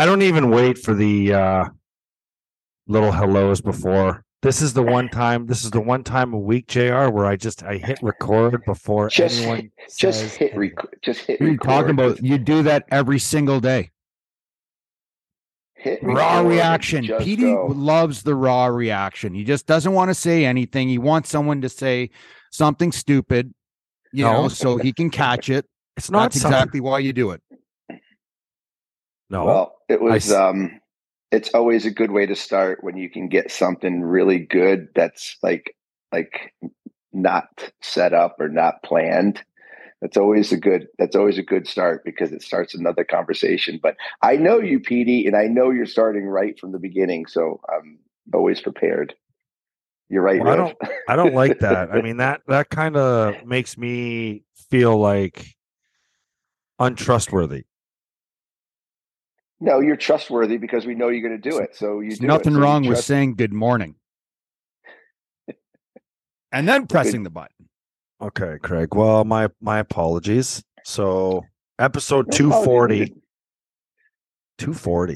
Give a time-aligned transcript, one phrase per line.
[0.00, 1.64] I don't even wait for the uh,
[2.86, 4.24] little hellos before.
[4.40, 5.46] This is the one time.
[5.46, 9.10] This is the one time a week, Jr., where I just I hit record before
[9.10, 9.70] Just- anyone.
[9.98, 10.58] Just says hit anything.
[10.78, 12.22] rec- just hit What are you talking about?
[12.22, 13.90] You do that every single day.
[15.74, 17.04] Hit Raw reaction.
[17.04, 17.66] just Petey go.
[17.66, 19.34] loves the raw reaction.
[19.34, 20.88] He just doesn't want to say anything.
[20.88, 22.08] He wants someone to say
[22.50, 23.52] something stupid,
[24.14, 24.32] you No.
[24.44, 25.66] know, so he can catch it.
[25.98, 27.42] It's not That's something- exactly why you do it.
[29.30, 30.80] No, Well, it was s- um
[31.30, 35.36] it's always a good way to start when you can get something really good that's
[35.42, 35.76] like
[36.12, 36.52] like
[37.12, 39.42] not set up or not planned.
[40.00, 43.78] That's always a good that's always a good start because it starts another conversation.
[43.80, 47.60] But I know you, Petey, and I know you're starting right from the beginning, so
[47.68, 47.98] I'm
[48.34, 49.14] always prepared.
[50.08, 50.76] You're right, Well, I Riv.
[51.08, 51.92] I don't like that.
[51.92, 55.54] I mean that that kind of makes me feel like
[56.80, 57.64] untrustworthy.
[59.60, 61.76] No, you're trustworthy because we know you're going to do it.
[61.76, 62.28] So you There's do it.
[62.28, 63.94] nothing So wrong with trust- saying good morning.
[66.52, 67.68] And then pressing the button.
[68.20, 68.94] Okay, Craig.
[68.94, 70.62] Well, my my apologies.
[70.84, 71.44] So
[71.78, 72.98] episode No two apology forty.
[73.00, 73.16] needed.
[74.58, 75.14] 240.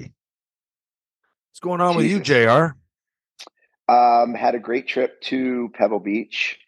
[1.51, 2.77] What's going on with you, JR?
[3.93, 6.59] Um, had a great trip to Pebble Beach.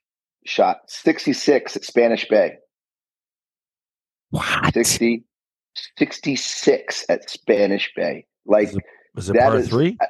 [0.45, 2.59] Shot 66 at Spanish Bay.
[4.31, 4.75] What?
[4.75, 5.25] 60,
[5.99, 8.27] 66 at Spanish Bay.
[8.45, 8.85] Like, Is it,
[9.17, 9.99] is it par is- three?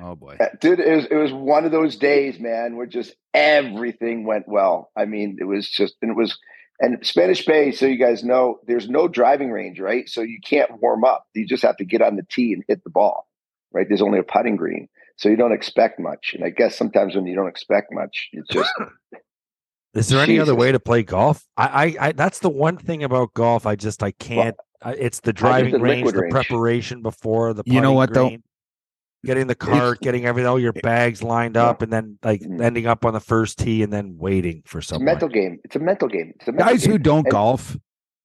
[0.00, 0.38] Oh boy.
[0.60, 4.90] dude, it was it was one of those days, man, where just everything went well.
[4.96, 6.38] I mean, it was just and it was
[6.80, 10.08] and Spanish Bay, so you guys know, there's no driving range, right?
[10.08, 11.24] So you can't warm up.
[11.34, 13.26] You just have to get on the tee and hit the ball,
[13.72, 13.86] right?
[13.88, 16.34] There's only a putting green, so you don't expect much.
[16.34, 18.72] And I guess sometimes when you don't expect much, it's just
[19.94, 21.44] Is there any other way to play golf?
[21.56, 21.66] I,
[22.00, 23.66] I, I that's the one thing about golf.
[23.66, 24.54] I just I can't.
[24.82, 26.32] I, it's the driving the range, the range.
[26.32, 27.62] preparation before the.
[27.66, 28.36] You know putting what, though?
[29.24, 31.64] Getting the cart, getting everything, all your bags lined Yeah.
[31.64, 32.62] up, and then like Mhm.
[32.62, 35.06] ending up on the first tee, and then waiting for it's a someone.
[35.06, 35.58] mental game.
[35.64, 36.32] It's a mental game.
[36.36, 36.92] It's a mental Guys game.
[36.92, 37.76] who don't And- golf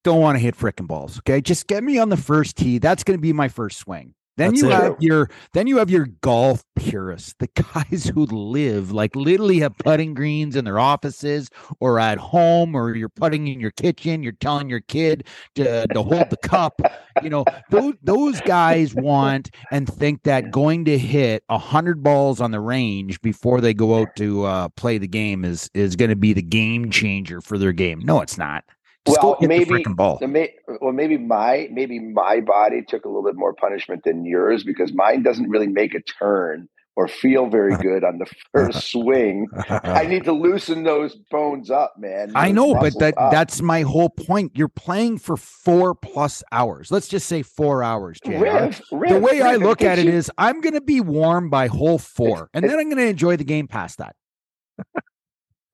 [0.04, 1.18] don't want to hit frickin' balls.
[1.20, 1.42] Okay.
[1.42, 2.78] Just get me on the first tee.
[2.78, 4.14] That's going to be my first swing.
[4.36, 4.74] Then That's you it.
[4.74, 9.78] have your then you have your golf purists, the guys who live like literally have
[9.78, 11.50] putting greens in their offices
[11.80, 14.24] or at home, or you're putting in your kitchen.
[14.24, 16.82] You're telling your kid to, to hold the cup.
[17.22, 22.42] You know those those guys want and think that going to hit a hundred balls
[22.42, 26.10] on the range before they go out to uh, play the game is is going
[26.10, 28.00] to be the game changer for their game.
[28.04, 28.64] No, it's not.
[29.06, 30.18] Just Well, maybe- the.
[30.22, 34.26] The may, well, maybe my maybe my body took a little bit more punishment than
[34.26, 38.92] yours because mine doesn't really make a turn or feel very good on the first
[38.92, 39.48] swing.
[39.68, 42.32] I need to loosen those bones up, man.
[42.36, 43.32] I know, but that up.
[43.32, 44.54] that's my whole point.
[44.56, 46.90] You're playing for four plus hours.
[46.92, 48.38] Let's just say four hours, JR.
[48.38, 51.50] Riv, the Riv, way I look at it you- is I'm going to be warm
[51.50, 54.16] by hole four, and then I'm going to enjoy the game past that.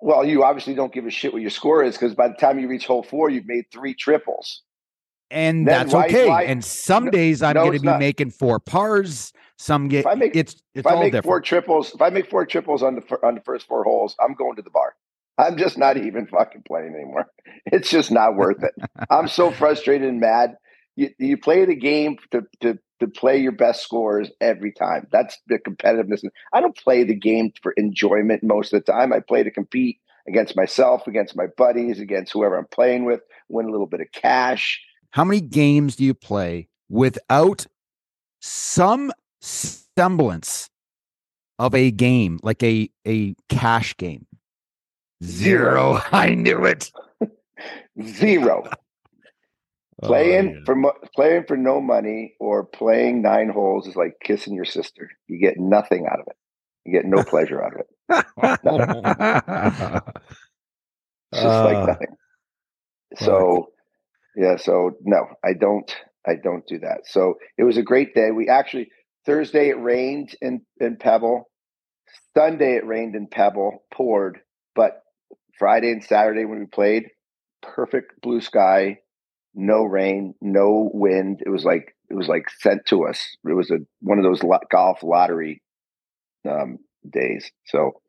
[0.01, 2.59] Well, you obviously don't give a shit what your score is because by the time
[2.59, 4.61] you reach hole four, you've made three triples.
[5.31, 6.27] And Then that's why- okay.
[6.27, 7.99] why- and some No- days I'm no, going to be not.
[7.99, 9.31] making four pars.
[9.57, 11.25] Some get If I make- it's it's if I all make different.
[11.25, 14.33] four triples, if I make four triples on the on the first four holes, I'm
[14.33, 14.95] going to the bar.
[15.37, 17.27] I'm just not even fucking playing anymore.
[17.71, 18.73] It's just not worth it.
[19.09, 20.55] I'm so frustrated and mad.
[20.95, 25.07] You, you play the game to, to to play your best scores every time.
[25.11, 26.23] That's the competitiveness.
[26.53, 29.13] I don't play the game for enjoyment most of the time.
[29.13, 33.67] I play to compete against myself, against my buddies, against whoever I'm playing with, win
[33.67, 34.79] a little bit of cash.
[35.11, 37.65] How many games do you play without
[38.41, 39.11] some
[39.41, 40.69] semblance
[41.57, 44.27] of a game, like a a cash game?
[45.23, 45.99] Zero.
[46.11, 46.91] I knew it.
[48.01, 48.69] Zero.
[50.03, 54.55] Oh, playing for mo- playing for no money or playing nine holes is like kissing
[54.55, 55.09] your sister.
[55.27, 56.37] You get nothing out of it.
[56.85, 57.87] You get no pleasure out of it.
[61.33, 62.17] It's just Uh, like nothing.
[63.15, 63.71] So
[64.35, 65.95] yeah, so no, I don't
[66.27, 67.01] I don't do that.
[67.05, 68.31] So it was a great day.
[68.31, 68.89] We actually
[69.25, 71.49] Thursday it rained in, in Pebble.
[72.35, 74.39] Sunday it rained in Pebble, poured,
[74.75, 75.03] but
[75.59, 77.09] Friday and Saturday when we played,
[77.61, 78.99] perfect blue sky,
[79.53, 81.41] no rain, no wind.
[81.45, 83.37] It was like it was like sent to us.
[83.47, 85.61] It was a one of those lo- golf lottery
[86.49, 86.79] um,
[87.09, 87.51] days.
[87.65, 88.01] So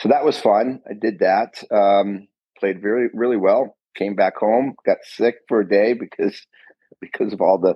[0.00, 0.80] so that was fun.
[0.88, 1.62] I did that.
[1.70, 2.28] Um,
[2.58, 3.76] played very really well.
[3.96, 6.46] Came back home, got sick for a day because
[7.00, 7.74] because of all the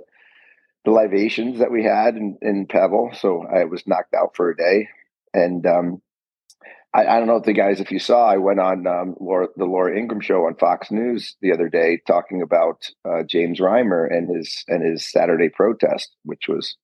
[0.84, 3.10] the libations that we had in, in Pebble.
[3.14, 4.88] So I was knocked out for a day,
[5.32, 6.02] and um,
[6.94, 9.48] I, I, don't know if the guys, if you saw, I went on um, Laura,
[9.56, 14.06] the Laura Ingraham show on Fox News the other day talking about uh, James Reimer
[14.10, 16.76] and his and his Saturday protest, which was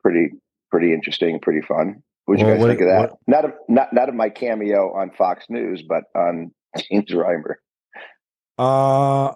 [0.00, 0.30] pretty
[0.70, 2.02] pretty interesting, pretty fun.
[2.26, 3.10] What do you guys what, think of that?
[3.10, 3.18] What?
[3.26, 6.52] Not of not not of my cameo on Fox News, but on
[6.90, 7.54] James Reimer.
[8.58, 9.32] Uh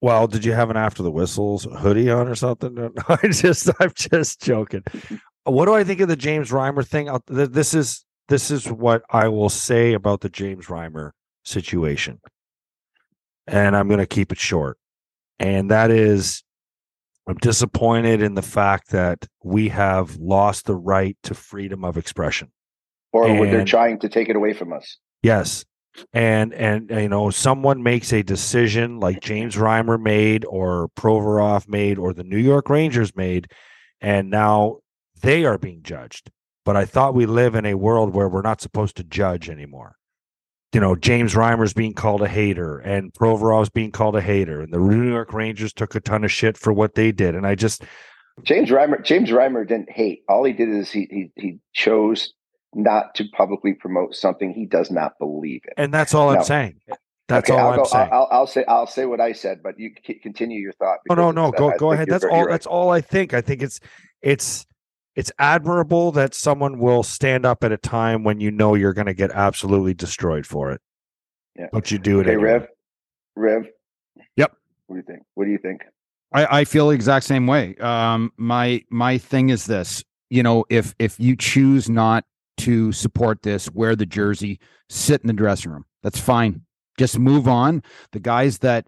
[0.00, 2.74] well, did you have an after the whistles hoodie on or something?
[2.74, 4.82] No, I just I'm just joking.
[5.44, 7.10] What do I think of the James Reimer thing?
[7.26, 11.10] This is this is what I will say about the James Reimer
[11.44, 12.18] situation.
[13.46, 14.78] And I'm going to keep it short.
[15.38, 16.42] And that is
[17.28, 22.50] I'm disappointed in the fact that we have lost the right to freedom of expression.
[23.12, 24.96] Or and, they're trying to take it away from us.
[25.22, 25.66] Yes.
[26.14, 31.98] And and you know, someone makes a decision like James Reimer made or Provorov made
[31.98, 33.50] or the New York Rangers made,
[34.00, 34.78] and now
[35.20, 36.30] they are being judged.
[36.64, 39.96] But I thought we live in a world where we're not supposed to judge anymore.
[40.72, 44.72] You know, James Reimer's being called a hater and Provorov's being called a hater, and
[44.72, 47.34] the New York Rangers took a ton of shit for what they did.
[47.34, 47.84] And I just
[48.42, 50.22] James Reimer James Reimer didn't hate.
[50.28, 52.32] All he did is he he, he chose
[52.74, 55.84] not to publicly promote something he does not believe in.
[55.84, 56.80] And that's all now, I'm saying.
[57.28, 58.08] That's okay, all I'll I'm go, saying.
[58.12, 59.90] I'll, I'll, say I'll say what I said, but you
[60.22, 60.98] continue your thought.
[61.10, 62.08] Oh no, no, go go ahead.
[62.08, 62.44] That's all.
[62.44, 62.50] Right.
[62.50, 63.34] That's all I think.
[63.34, 63.78] I think it's
[64.22, 64.66] it's
[65.16, 69.06] it's admirable that someone will stand up at a time when you know you're going
[69.06, 70.80] to get absolutely destroyed for it.
[71.58, 71.66] Yeah.
[71.72, 72.52] But you do it Hey, anyway.
[72.52, 72.66] Rev.
[73.36, 73.66] Rev.
[74.36, 74.56] Yep.
[74.86, 75.22] What do you think?
[75.34, 75.82] What do you think?
[76.32, 77.76] I, I feel the exact same way.
[77.76, 80.02] Um, my my thing is this.
[80.30, 82.24] You know, if if you choose not
[82.58, 85.84] to support this, wear the jersey, sit in the dressing room.
[86.02, 86.62] That's fine.
[86.98, 87.82] Just move on.
[88.12, 88.86] The guys that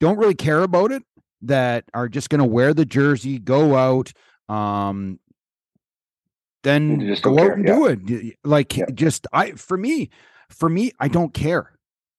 [0.00, 1.02] don't really care about it,
[1.42, 4.12] that are just going to wear the jersey, go out,
[4.48, 5.18] um,
[6.66, 7.74] then just go out and yeah.
[7.74, 8.36] do it.
[8.44, 8.86] Like yeah.
[8.92, 10.10] just I for me,
[10.50, 11.78] for me, I don't care.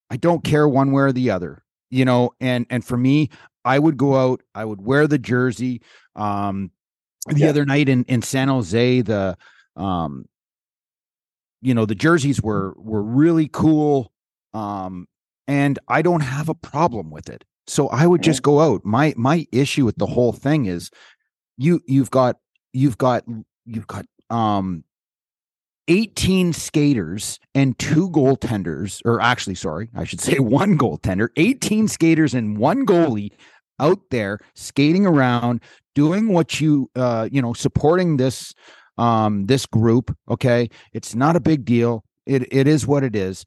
[0.10, 1.64] I don't care one way or the other.
[1.90, 3.30] You know, and and for me,
[3.66, 5.82] I would go out, I would wear the jersey.
[6.16, 6.72] Um
[7.28, 7.50] the yeah.
[7.50, 9.38] other night in in San Jose, the
[9.76, 10.26] um
[11.62, 14.14] you know, the jerseys were were really cool.
[14.54, 15.08] Um
[15.48, 17.44] and I don't have a problem with it.
[17.68, 18.86] So I would just go out.
[18.86, 20.90] My my issue with the whole thing is
[21.58, 22.38] you you've got
[22.72, 23.26] you've got
[23.66, 24.83] you've got um
[25.88, 32.33] 18 skaters and two goaltenders, or actually, sorry, I should say one goaltender, 18 skaters
[32.33, 33.31] and one goalie
[33.79, 35.62] out there skating around,
[35.95, 38.53] doing what you, uh, you know, supporting this,
[38.97, 40.15] um, this group.
[40.29, 40.69] Okay.
[40.94, 42.03] It's not a big deal.
[42.25, 43.45] It, it is what it is.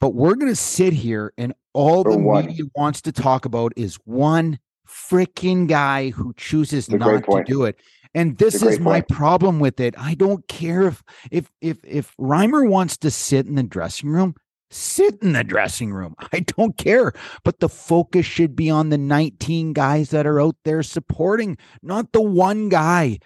[0.00, 2.46] But we're going to sit here and all For the one.
[2.46, 7.76] media wants to talk about is one freaking guy who chooses not to do it.
[8.14, 9.08] And this is my point.
[9.08, 9.94] problem with it.
[9.98, 14.34] I don't care if if if if Reimer wants to sit in the dressing room,
[14.70, 16.14] sit in the dressing room.
[16.32, 17.12] I don't care.
[17.42, 22.12] But the focus should be on the 19 guys that are out there supporting, not
[22.12, 23.18] the one guy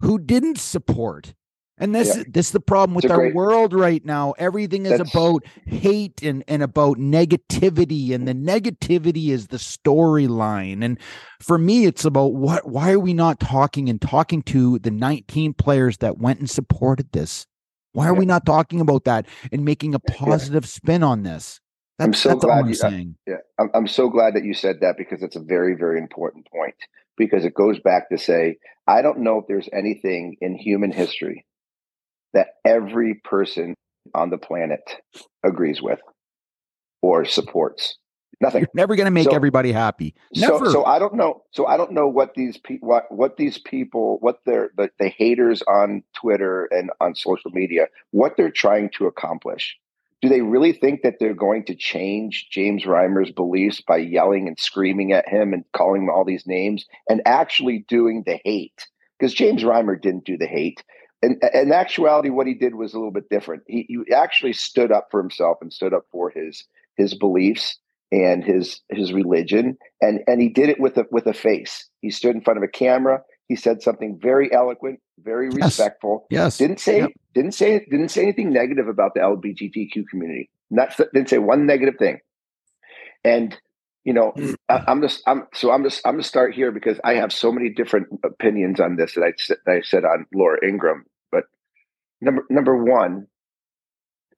[0.00, 1.34] who didn't support.
[1.82, 2.22] And this yeah.
[2.28, 4.34] this is the problem with our great, world right now.
[4.38, 10.84] Everything is about hate and, and about negativity, and the negativity is the storyline.
[10.84, 10.96] And
[11.40, 15.54] for me, it's about what why are we not talking and talking to the 19
[15.54, 17.48] players that went and supported this?
[17.94, 18.20] Why are yeah.
[18.20, 20.68] we not talking about that and making a positive yeah.
[20.68, 21.60] spin on this?
[21.98, 23.16] That's, I'm so glad I'm you, uh, saying.
[23.26, 26.46] yeah, I'm, I'm so glad that you said that because it's a very, very important
[26.48, 26.76] point.
[27.16, 31.44] Because it goes back to say, I don't know if there's anything in human history
[32.34, 33.74] that every person
[34.14, 35.00] on the planet
[35.44, 36.00] agrees with
[37.02, 37.96] or supports.
[38.40, 38.62] Nothing.
[38.62, 40.14] You're never going to make so, everybody happy.
[40.34, 40.66] Never.
[40.66, 41.44] So, so I don't know.
[41.52, 45.08] So I don't know what these people, what, what these people, what they're the, the
[45.08, 49.76] haters on Twitter and on social media, what they're trying to accomplish.
[50.22, 54.58] Do they really think that they're going to change James Reimer's beliefs by yelling and
[54.58, 58.88] screaming at him and calling him all these names and actually doing the hate?
[59.18, 60.82] Because James Reimer didn't do the hate
[61.22, 63.62] in, in actuality, what he did was a little bit different.
[63.66, 66.64] He, he actually stood up for himself and stood up for his
[66.96, 67.78] his beliefs
[68.10, 71.88] and his his religion, and and he did it with a with a face.
[72.00, 73.22] He stood in front of a camera.
[73.48, 75.56] He said something very eloquent, very yes.
[75.56, 76.26] respectful.
[76.30, 77.10] Yes, didn't say yep.
[77.34, 80.50] didn't say didn't say anything negative about the LGBTQ community.
[80.70, 82.18] Not didn't say one negative thing.
[83.24, 83.56] And
[84.04, 84.54] you know, hmm.
[84.68, 87.52] I, am just I'm so I'm just I'm gonna start here because I have so
[87.52, 91.04] many different opinions on this that I that I said on Laura Ingraham
[92.22, 93.26] number number one,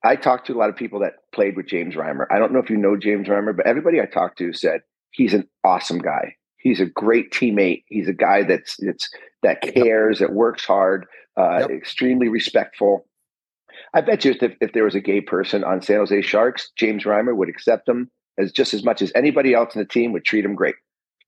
[0.03, 2.25] I talked to a lot of people that played with James Reimer.
[2.29, 5.33] I don't know if you know James Reimer, but everybody I talked to said he's
[5.33, 6.35] an awesome guy.
[6.57, 7.83] He's a great teammate.
[7.87, 9.09] He's a guy that's it's
[9.43, 11.05] that cares, that works hard,
[11.37, 11.69] uh, yep.
[11.69, 13.07] extremely respectful.
[13.93, 17.03] I bet you if, if there was a gay person on San Jose Sharks, James
[17.03, 20.25] Reimer would accept them as just as much as anybody else in the team would
[20.25, 20.75] treat him great.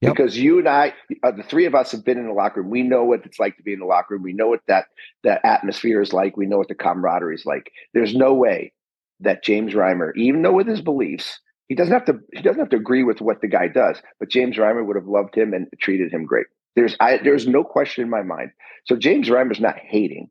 [0.02, 0.16] Yep.
[0.16, 2.70] Because you and I, uh, the three of us have been in the locker room.
[2.70, 4.24] We know what it's like to be in the locker room.
[4.24, 4.86] We know what that
[5.24, 6.38] that atmosphere is like.
[6.38, 7.72] We know what the camaraderie is like.
[7.94, 8.74] There's no way
[9.22, 12.70] that James Reimer, even though with his beliefs, he doesn't have to he doesn't have
[12.70, 15.68] to agree with what the guy does, but James Reimer would have loved him and
[15.80, 16.46] treated him great.
[16.76, 18.52] There's I, there's no question in my mind.
[18.86, 20.30] So James Reimer's not hating.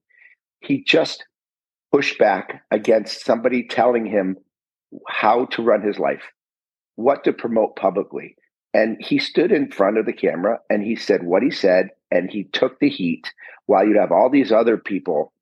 [0.60, 1.24] He just
[1.90, 4.36] pushed back against somebody telling him
[5.08, 6.22] how to run his life,
[6.94, 8.36] what to promote publicly
[8.74, 12.30] and he stood in front of the camera and he said what he said, and
[12.30, 13.32] he took the heat
[13.66, 15.32] while you'd have all these other people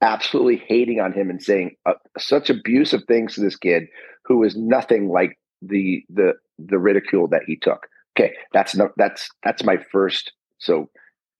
[0.00, 3.84] absolutely hating on him and saying uh, such abusive things to this kid
[4.24, 7.86] who was nothing like the the the ridicule that he took.
[8.16, 10.32] Okay, that's no, that's that's my first.
[10.58, 10.90] So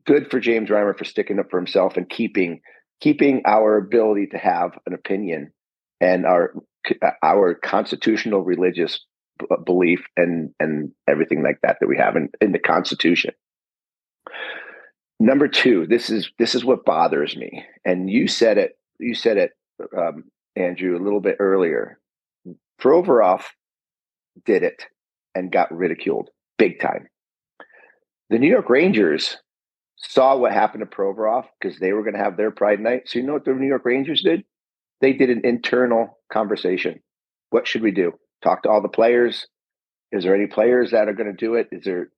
[0.07, 2.61] good for James Reimer for sticking up for himself and keeping
[3.00, 5.52] keeping our ability to have an opinion
[6.00, 6.55] and our
[7.23, 9.05] our constitutional religious
[9.65, 13.33] belief and and everything like that that we have in, in the Constitution.
[15.21, 18.73] Number two, this is this is what bothers me, and you said it.
[18.99, 19.51] You said it,
[19.97, 20.25] um,
[20.57, 21.99] Andrew, a little bit earlier.
[22.81, 23.45] Provorov
[24.45, 24.87] did it
[25.35, 27.09] and got ridiculed big time.
[28.31, 29.37] The New York Rangers
[29.97, 33.03] saw what happened to Provorov because they were going to have their Pride Night.
[33.07, 34.45] So you know what the New York Rangers did?
[35.01, 37.01] They did an internal conversation.
[37.51, 38.12] What should we do?
[38.43, 39.47] Talk to all the players.
[40.11, 41.69] Is there any players that are going to do it?
[41.73, 42.11] Is there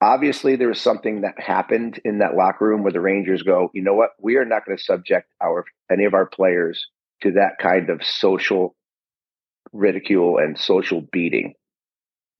[0.00, 3.82] obviously there was something that happened in that locker room where the Rangers go, you
[3.82, 4.10] know what?
[4.20, 6.86] We are not going to subject our any of our players
[7.22, 8.74] to that kind of social
[9.72, 11.54] ridicule and social beating.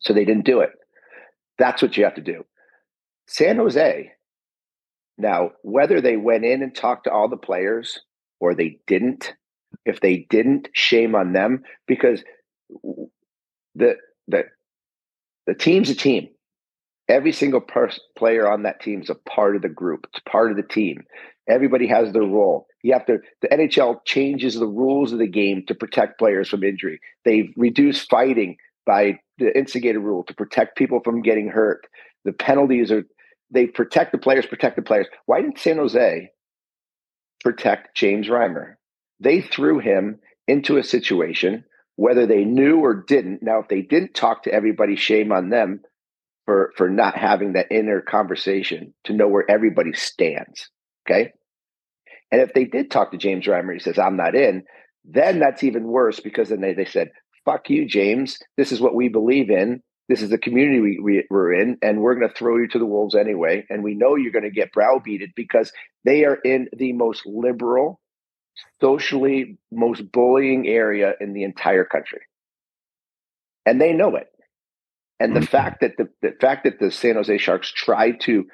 [0.00, 0.71] So they didn't do it.
[1.59, 2.45] That's what you have to do.
[3.26, 4.12] San Jose.
[5.19, 8.00] Now, whether they went in and talked to all the players
[8.38, 9.33] or they didn't,
[9.87, 12.23] if they didn't, shame on them because
[13.75, 13.96] the
[14.28, 14.44] the
[15.46, 16.28] the team's a team.
[17.08, 20.06] Every single pers- player on that team is a part of the group.
[20.11, 21.04] It's part of the team.
[21.49, 22.66] Everybody has their role.
[22.82, 23.18] You have to.
[23.42, 27.00] The NHL changes the rules of the game to protect players from injury.
[27.25, 31.87] They've reduced fighting by the instigator rule to protect people from getting hurt.
[32.25, 33.04] The penalties are
[33.50, 35.06] they protect the players, protect the players.
[35.26, 36.30] Why didn't San Jose
[37.44, 38.75] protect James Reimer?
[39.20, 40.18] They threw him
[40.49, 41.64] into a situation
[41.96, 43.42] whether they knew or didn't.
[43.42, 45.80] Now, if they didn't talk to everybody, shame on them
[46.44, 50.70] for for not having that inner conversation to know where everybody stands.
[51.08, 51.32] Okay.
[52.30, 54.64] And if they did talk to James Reimer, he says, I'm not in,
[55.04, 57.10] then that's even worse because then they, they said,
[57.44, 58.38] fuck you, James.
[58.56, 59.80] This is what we believe in.
[60.08, 62.78] This is the community we, we, we're in, and we're going to throw you to
[62.78, 63.64] the wolves anyway.
[63.68, 65.72] And we know you're going to get browbeated because
[66.04, 68.00] they are in the most liberal,
[68.80, 72.20] socially most bullying area in the entire country.
[73.64, 74.28] And they know it.
[75.18, 75.46] And the mm-hmm.
[75.46, 78.44] fact that the, the fact that the San Jose Sharks tried to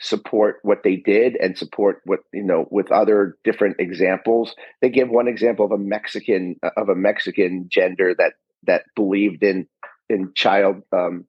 [0.00, 5.10] support what they did and support what you know with other different examples they give
[5.10, 8.32] one example of a mexican of a mexican gender that
[8.66, 9.66] that believed in
[10.08, 11.26] in child um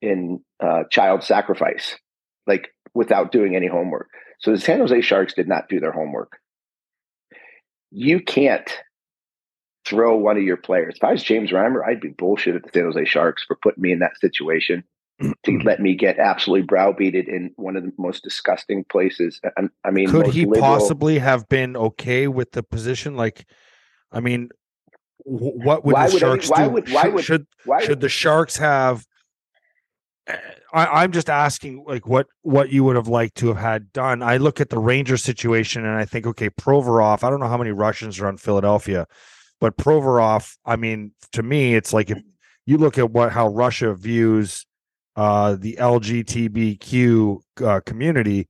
[0.00, 1.96] in uh child sacrifice
[2.46, 4.08] like without doing any homework
[4.40, 6.38] so the san jose sharks did not do their homework
[7.94, 8.68] you can't
[9.86, 10.94] throw one of your players.
[10.96, 13.82] If I was James Reimer, I'd be bullshit at the San Jose Sharks for putting
[13.82, 14.82] me in that situation
[15.20, 15.34] to
[15.64, 19.40] let me get absolutely browbeated in one of the most disgusting places.
[19.56, 20.62] I, I mean, could he liberal...
[20.62, 23.16] possibly have been okay with the position?
[23.16, 23.46] Like,
[24.10, 24.48] I mean,
[25.18, 26.70] what would why the would Sharks why do?
[26.70, 29.06] Would, why should, would, should, why should the Sharks have
[30.72, 34.22] I, am just asking, like, what what you would have liked to have had done.
[34.22, 37.22] I look at the Ranger situation and I think, okay, Provorov.
[37.22, 39.06] I don't know how many Russians are on Philadelphia,
[39.60, 40.56] but Provorov.
[40.64, 42.18] I mean, to me, it's like if
[42.66, 44.66] you look at what how Russia views
[45.16, 48.48] uh, the LGBTQ uh, community,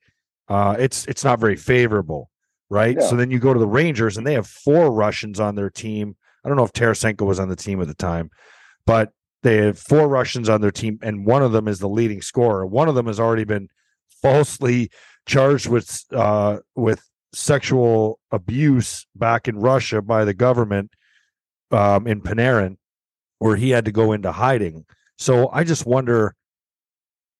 [0.48, 2.30] uh, it's it's not very favorable,
[2.70, 2.96] right?
[2.98, 3.06] Yeah.
[3.06, 6.16] So then you go to the Rangers and they have four Russians on their team.
[6.44, 8.30] I don't know if Tarasenko was on the team at the time,
[8.86, 9.10] but
[9.44, 12.64] they have four Russians on their team, and one of them is the leading scorer.
[12.66, 13.68] One of them has already been
[14.22, 14.90] falsely
[15.26, 17.02] charged with uh, with
[17.34, 20.92] sexual abuse back in Russia by the government
[21.70, 22.78] um, in Panarin,
[23.38, 24.86] where he had to go into hiding.
[25.18, 26.34] So I just wonder,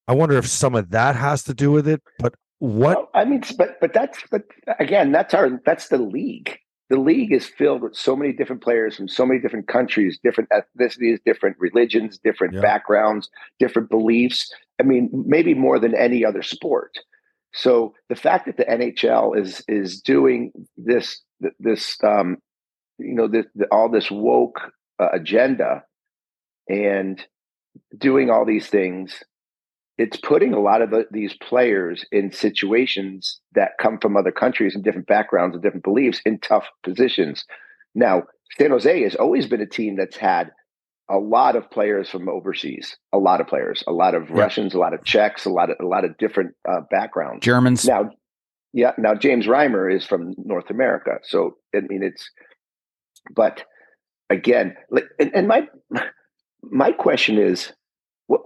[0.07, 2.03] I wonder if some of that has to do with it.
[2.19, 4.43] But what well, I mean, but but that's but
[4.79, 8.95] again, that's our that's the league the league is filled with so many different players
[8.95, 12.61] from so many different countries, different ethnicities, different religions, different yeah.
[12.61, 14.53] backgrounds, different beliefs.
[14.79, 16.99] I mean, maybe more than any other sport.
[17.53, 21.21] So the fact that the NHL is is doing this
[21.59, 22.37] this um,
[22.99, 24.59] you know this the, all this woke
[24.99, 25.83] uh, agenda
[26.69, 27.25] and
[27.97, 29.23] doing all these things
[29.97, 34.75] it's putting a lot of the, these players in situations that come from other countries
[34.75, 37.45] and different backgrounds and different beliefs in tough positions.
[37.93, 38.23] Now,
[38.57, 40.51] San Jose has always been a team that's had
[41.09, 44.39] a lot of players from overseas, a lot of players, a lot of yeah.
[44.39, 47.45] Russians, a lot of Czechs, a lot of a lot of different uh, backgrounds.
[47.45, 47.85] Germans.
[47.85, 48.09] Now,
[48.73, 48.91] yeah.
[48.97, 52.29] Now James Reimer is from North America, so I mean it's.
[53.35, 53.63] But
[54.29, 55.67] again, like, and, and my
[56.63, 57.71] my question is,
[58.27, 58.41] what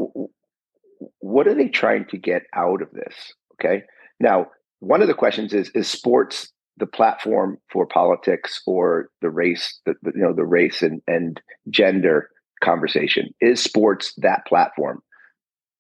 [1.20, 3.34] what are they trying to get out of this?
[3.56, 3.84] Okay.
[4.20, 4.48] Now,
[4.80, 9.96] one of the questions is is sports the platform for politics or the race, the,
[10.02, 11.40] the, you know, the race and, and
[11.70, 12.30] gender
[12.64, 13.30] conversation?
[13.42, 15.02] Is sports that platform?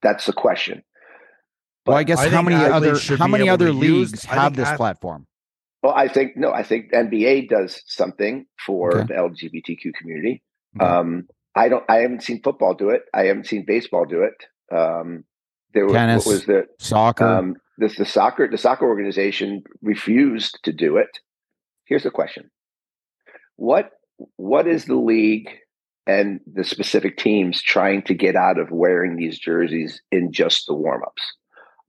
[0.02, 0.84] That's the question.
[1.86, 4.72] But well, I guess I how many other how many other leagues use, have this
[4.74, 5.26] platform?
[5.82, 6.52] Well, I think no.
[6.52, 9.08] I think NBA does something for okay.
[9.08, 10.44] the LGBTQ community.
[10.80, 10.86] Okay.
[10.86, 11.84] Um, I don't.
[11.90, 13.04] I haven't seen football do it.
[13.14, 14.36] I haven't seen baseball do it.
[14.72, 15.24] Um,
[15.74, 17.26] there was, Tennis, was the soccer.
[17.26, 21.20] Um, this the soccer the soccer organization refused to do it.
[21.86, 22.50] Here's the question:
[23.56, 23.92] what
[24.36, 25.50] what is the league
[26.08, 30.74] and the specific teams trying to get out of wearing these jerseys in just the
[30.74, 31.24] warmups?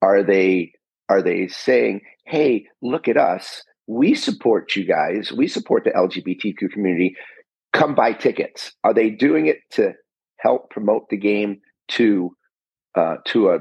[0.02, 0.72] Are they
[1.08, 3.62] are they saying, "Hey, look at us.
[3.87, 5.32] We support you guys.
[5.32, 7.16] We support the LGBTQ community.
[7.72, 9.94] Come buy tickets." Are they doing it to
[10.38, 12.34] help promote the game to
[12.94, 13.59] uh, to a,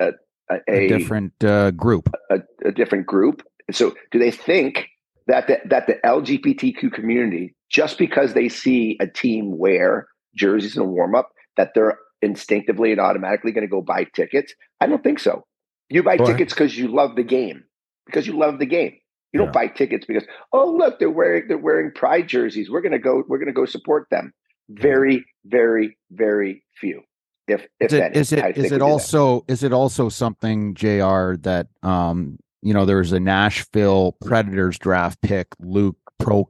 [0.00, 0.12] a,
[0.50, 3.42] a, a different uh, group, a, a, different group.
[3.70, 4.88] So, do they think
[5.26, 10.82] that the, that the LGBTQ community, just because they see a team wear jerseys in
[10.82, 14.54] a warm up, that they're instinctively and automatically going to go buy tickets?
[14.80, 15.44] I don't think so.
[15.90, 17.64] You buy tickets because you love the game,
[18.06, 18.98] because you love the game.
[19.32, 22.70] You don't buy tickets because oh look they're wearing they're wearing pride jerseys.
[22.70, 24.32] We're gonna go we're gonna go support them.
[24.70, 27.02] Very very very few.
[27.48, 31.36] If if is it is it is it also is it also something Jr.
[31.40, 36.48] that um you know there's a Nashville Predators draft pick Luke Pro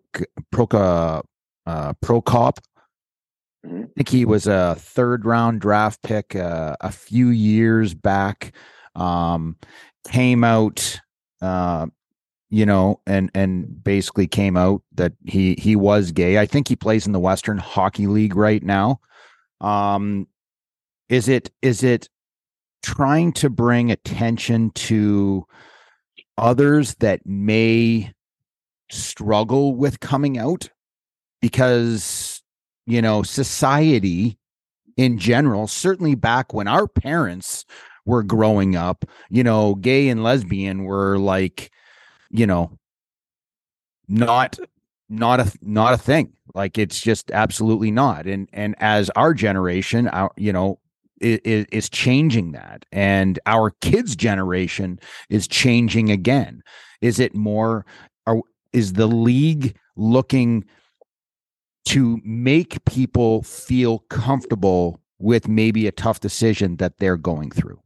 [0.53, 1.23] Proka
[1.67, 2.59] uh, Prokop.
[3.65, 3.83] Mm-hmm.
[3.83, 8.53] I think he was a third round draft pick uh, a few years back.
[8.95, 9.57] Um,
[10.09, 11.01] came out,
[11.43, 11.87] uh,
[12.51, 16.39] you know, and and basically came out that he he was gay.
[16.39, 19.01] I think he plays in the Western Hockey League right now.
[19.61, 20.27] Um,
[21.09, 22.09] is it is it
[22.83, 25.45] trying to bring attention to
[26.37, 28.13] others that may
[28.91, 30.71] struggle with coming out?
[31.41, 32.43] Because
[32.87, 34.39] you know society
[34.97, 37.65] in general certainly back when our parents
[38.07, 41.71] were growing up you know gay and lesbian were like
[42.31, 42.77] you know
[44.09, 44.59] not
[45.09, 46.33] not a not a thing.
[46.55, 48.27] Like it's just absolutely not.
[48.27, 50.79] And and as our generation our you know
[51.21, 54.99] is, is changing that and our kids generation
[55.31, 56.63] is changing again.
[57.01, 57.85] Is it more
[58.27, 58.41] are
[58.73, 60.65] is the league looking
[61.87, 67.81] to make people feel comfortable with maybe a tough decision that they're going through?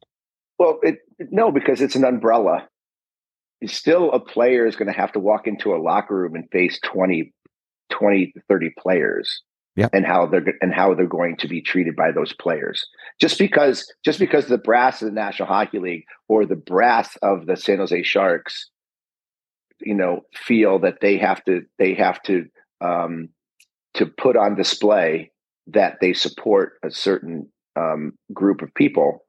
[0.58, 0.98] Well it,
[1.30, 2.68] no because it's an umbrella.
[3.64, 6.80] Still a player is going to have to walk into a locker room and face
[6.82, 7.32] 20
[7.90, 9.42] 20 to 30 players
[9.76, 9.88] yeah.
[9.92, 12.86] and how they're and how they're going to be treated by those players.
[13.20, 17.46] Just because just because the brass of the National Hockey League or the brass of
[17.46, 18.70] the San Jose Sharks,
[19.80, 22.46] you know, feel that they have to they have to
[22.80, 23.28] um,
[23.94, 25.30] to put on display
[25.68, 29.24] that they support a certain um, group of people,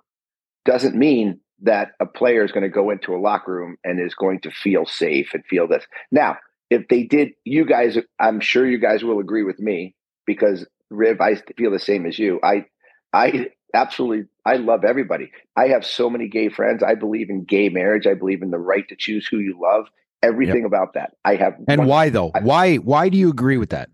[0.66, 4.16] doesn't mean that a player is going to go into a locker room and is
[4.16, 5.86] going to feel safe and feel this.
[6.12, 6.38] Now,
[6.70, 11.22] if they did, you guys, I'm sure you guys will agree with me because Riv,
[11.22, 12.40] I feel the same as you.
[12.44, 12.66] I
[13.12, 15.32] I absolutely I love everybody.
[15.56, 16.84] I have so many gay friends.
[16.84, 18.08] I believe in gay marriage.
[18.08, 19.88] I believe in the right to choose who you love.
[20.22, 20.68] Everything yep.
[20.68, 21.16] about that.
[21.26, 22.32] I have And one, why though?
[22.34, 23.90] I, why why do you agree with that?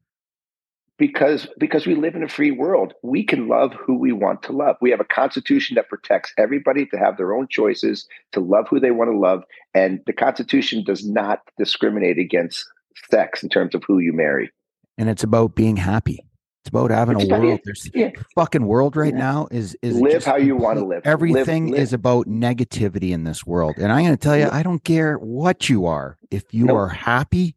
[0.98, 2.94] Because because we live in a free world.
[3.02, 4.76] We can love who we want to love.
[4.82, 8.80] We have a constitution that protects everybody to have their own choices, to love who
[8.80, 12.66] they want to love, and the constitution does not discriminate against
[13.10, 14.52] sex in terms of who you marry
[15.00, 16.24] and it's about being happy.
[16.64, 17.60] It's about having it's a about, world.
[17.64, 18.12] There's yeah.
[18.36, 19.20] fucking world right yeah.
[19.20, 21.04] now is is live how you want to live.
[21.06, 21.82] Everything live, live.
[21.82, 25.16] is about negativity in this world, and I'm going to tell you, I don't care
[25.16, 26.18] what you are.
[26.30, 26.78] If you nope.
[26.78, 27.56] are happy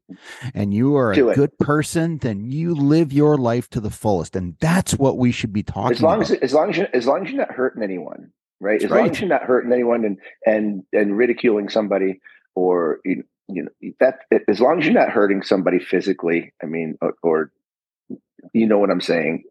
[0.55, 1.35] and you are Do a it.
[1.35, 5.52] good person, then you live your life to the fullest, and that's what we should
[5.52, 5.96] be talking.
[5.96, 6.31] As long about.
[6.31, 8.74] as as long as you, as long as you're not hurting anyone, right?
[8.74, 9.00] That's as right.
[9.00, 12.20] long as you're not hurting anyone and and and ridiculing somebody
[12.55, 13.24] or you
[13.55, 17.53] you know that as long as you're not hurting somebody physically i mean or, or
[18.53, 19.45] you know what i'm saying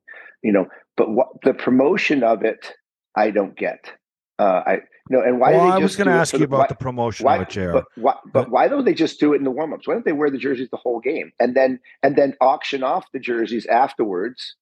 [0.44, 0.66] you know
[0.98, 2.74] but what the promotion of it
[3.16, 3.92] i don't get
[4.40, 4.74] uh i
[5.10, 6.68] you know and why well, I was going to ask for you the- about why-
[6.68, 7.72] the promotion why, of it, JR.
[7.72, 9.88] but why, but why don't they just do it in the warm-ups?
[9.88, 13.12] Why don't they wear the jerseys the whole game and then and then auction off
[13.12, 14.56] the jerseys afterwards,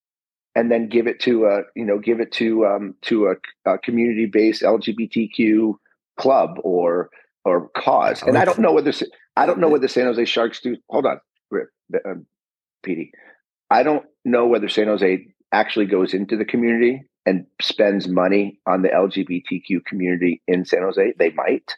[0.56, 3.36] and then give it to a you know give it to um to a,
[3.70, 5.74] a community-based LGBTQ
[6.18, 7.10] club or
[7.50, 8.22] or cause?
[8.22, 8.94] And I don't know whether
[9.36, 10.78] I don't know whether San Jose Sharks do.
[10.90, 11.20] Hold on,
[11.52, 11.70] Rip,
[12.06, 12.26] um,
[12.84, 13.12] Petey.
[13.70, 18.82] I don't know whether San Jose actually goes into the community and spends money on
[18.82, 21.14] the LGBTQ community in San Jose.
[21.18, 21.76] They might.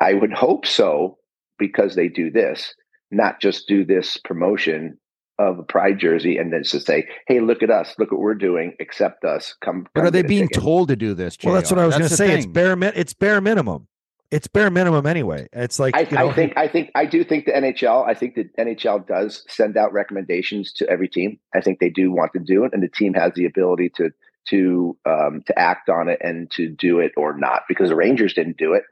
[0.00, 1.18] I would hope so
[1.58, 2.74] because they do this,
[3.10, 4.98] not just do this promotion
[5.38, 7.94] of a pride jersey and then just say, "Hey, look at us!
[7.98, 8.74] Look what we're doing!
[8.80, 9.54] Accept us!
[9.64, 11.36] Come." But come are they being told to do this?
[11.42, 12.36] well, that's what I was going to the say.
[12.36, 13.88] It's bare It's bare minimum.
[14.34, 15.46] It's bare minimum anyway.
[15.52, 18.04] It's like I, you know, I think I think I do think the NHL.
[18.04, 21.38] I think the NHL does send out recommendations to every team.
[21.54, 24.10] I think they do want to do it, and the team has the ability to
[24.48, 27.62] to um, to act on it and to do it or not.
[27.68, 28.82] Because the Rangers didn't do it.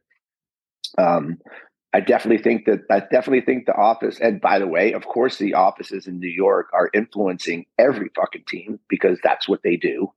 [0.96, 1.38] Um,
[1.92, 4.20] I definitely think that I definitely think the office.
[4.20, 8.44] And by the way, of course, the offices in New York are influencing every fucking
[8.46, 10.12] team because that's what they do.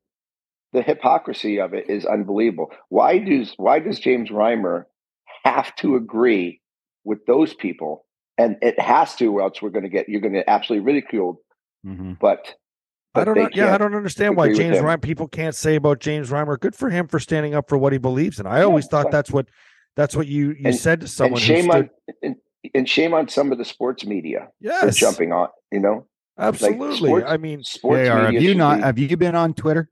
[0.72, 2.70] The hypocrisy of it is unbelievable.
[2.90, 4.86] Why does why does James Reimer
[5.46, 6.62] have to agree
[7.06, 8.06] with those people?
[8.38, 10.86] And it has to, or else we're going to get you're going to get absolutely
[10.86, 11.38] ridiculed.
[11.86, 12.20] Mhm.
[12.20, 12.56] But,
[13.14, 13.50] but I don't know.
[13.54, 14.84] Yeah, I don't understand why James him.
[14.84, 15.02] Reimer.
[15.02, 16.60] People can't say about James Reimer.
[16.60, 18.46] Good for him for standing up for what he believes in.
[18.48, 19.48] I always thought but- that's what
[19.96, 21.76] that's what you you And- said to someone and who shame stood.
[21.76, 21.90] on
[22.24, 22.36] and,
[22.74, 24.50] and shame on some of the sports media
[24.82, 25.48] for jumping on.
[25.72, 26.98] You know, absolutely.
[26.98, 28.78] sports- I mean, sports JR, have media you not?
[28.78, 29.90] be- Have you been on Twitter?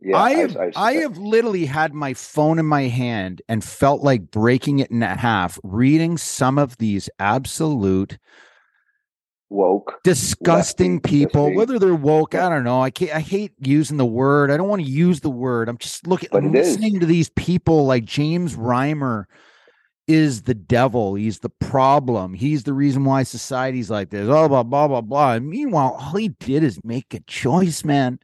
[0.00, 4.02] Yeah, I have I've- I have literally had my phone in my hand and felt
[4.02, 8.18] like breaking it in half reading some of these absolute
[9.50, 10.00] woke.
[10.04, 11.56] disgusting Lefty, people lefty.
[11.56, 12.34] whether they're woke.
[12.34, 15.20] I don't know I can't I hate using the word I don't want to use
[15.20, 16.68] the word I'm just looking But I'm it is.
[16.68, 19.24] listening to these people like James Reimer
[20.06, 24.62] is the devil he's the problem he's the reason why society's like this oh blah
[24.62, 28.18] blah blah blah and meanwhile all he did is make a choice man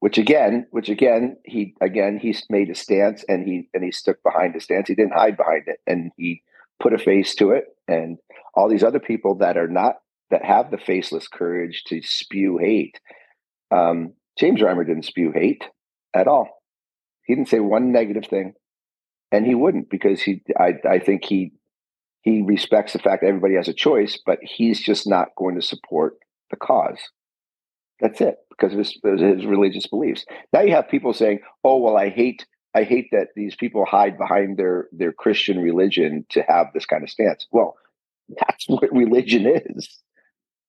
[0.00, 4.22] which again, which again, he again he's made a stance and he and he stuck
[4.22, 4.88] behind his stance.
[4.88, 6.42] He didn't hide behind it, and he
[6.80, 7.64] put a face to it.
[7.88, 8.18] And
[8.54, 9.96] all these other people that are not
[10.30, 13.00] that have the faceless courage to spew hate.
[13.70, 15.64] Um, James Reimer didn't spew hate
[16.14, 16.48] at all.
[17.24, 18.54] He didn't say one negative thing,
[19.32, 20.42] and he wouldn't because he.
[20.58, 21.52] I I think he
[22.22, 25.62] he respects the fact that everybody has a choice, but he's just not going to
[25.62, 26.14] support
[26.50, 27.00] the cause.
[28.00, 30.24] That's it because of his, his religious beliefs.
[30.52, 34.18] Now you have people saying, "Oh well, I hate I hate that these people hide
[34.18, 37.76] behind their their Christian religion to have this kind of stance." Well,
[38.28, 39.88] that's what religion is.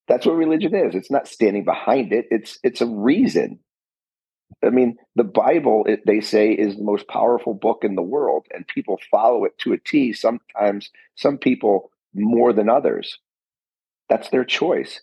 [0.08, 0.96] That's what religion is.
[0.96, 2.26] It's not standing behind it.
[2.32, 3.60] It's it's a reason.
[4.64, 8.48] I mean, the Bible, it, they say, is the most powerful book in the world,
[8.52, 10.12] and people follow it to a T.
[10.12, 13.20] Sometimes, some people more than others.
[14.10, 15.02] That's their choice.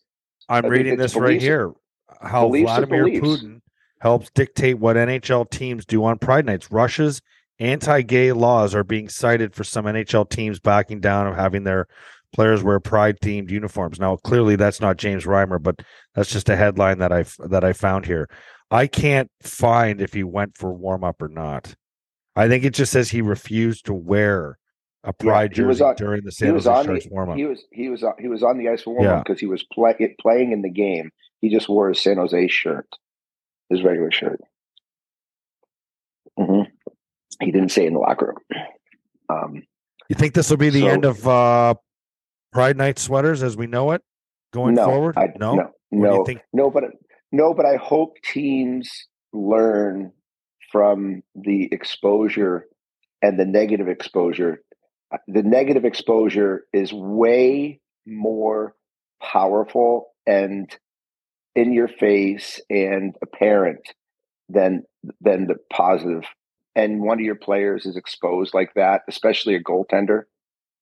[0.48, 1.72] I'm reading this right here.
[2.20, 3.05] How beliefs Vladimir.
[3.07, 3.61] Putin
[4.00, 6.70] helps dictate what NHL teams do on Pride nights.
[6.70, 7.20] Russia's
[7.59, 11.87] anti-gay laws are being cited for some NHL teams backing down of having their
[12.35, 13.98] players wear pride-themed uniforms.
[13.98, 15.76] Now, clearly, that's not James Reimer, but
[16.14, 18.29] that's just a headline that I that I found here.
[18.70, 21.74] I can't find if he went for warm up or not.
[22.35, 24.59] I think it just says he refused to wear
[25.05, 27.37] a pride was jersey on- during the He San Jose Sharks warm up.
[27.37, 29.14] he was he was on, he was on the ice for warm Yeah.
[29.18, 31.11] up because he was play, playing in the game.
[31.40, 32.88] He just wore his San Jose shirt,
[33.70, 34.40] his regular shirt.
[36.38, 36.62] hmm
[37.40, 38.64] He didn't say in the locker room.
[39.29, 39.62] Um,
[40.09, 41.75] You think this will be the So- end of uh,
[42.53, 44.03] Pride Night sweaters as we know it
[44.53, 45.16] going no, forward?
[45.18, 46.85] I, no, no, no, think no, but
[47.33, 48.88] no, but I hope teams
[49.33, 50.12] learn
[50.72, 52.66] from the exposure
[53.20, 54.62] and the negative exposure.
[55.12, 58.75] Uh, The negative exposure is way more
[59.20, 60.75] powerful and
[61.57, 63.81] in your face and apparent
[64.49, 64.85] than
[65.21, 66.25] than the positive.
[66.77, 70.25] And one of your players is exposed like that, especially a goaltender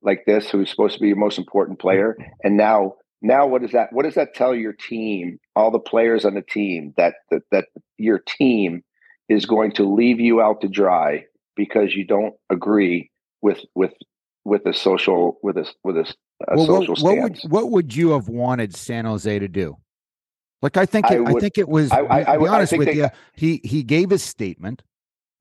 [0.03, 2.17] like this, who's supposed to be your most important player.
[2.19, 2.31] Mm-hmm.
[2.43, 3.93] And now, now, what does that?
[3.93, 5.39] What does that tell your team?
[5.57, 8.83] All the players on the team that that, that your team
[9.29, 11.25] is going to leave you out to dry
[11.57, 13.11] because you don't agree
[13.41, 13.93] with with
[14.45, 16.13] with a social with a with a,
[16.49, 19.49] a uh, well, social what, what would what would you have wanted San Jose to
[19.49, 19.77] do?
[20.65, 21.93] Like I think I it, I, would- think it was.
[21.93, 24.23] I- I- be- I be I honest think with they- you, he he gave his
[24.23, 24.83] statement.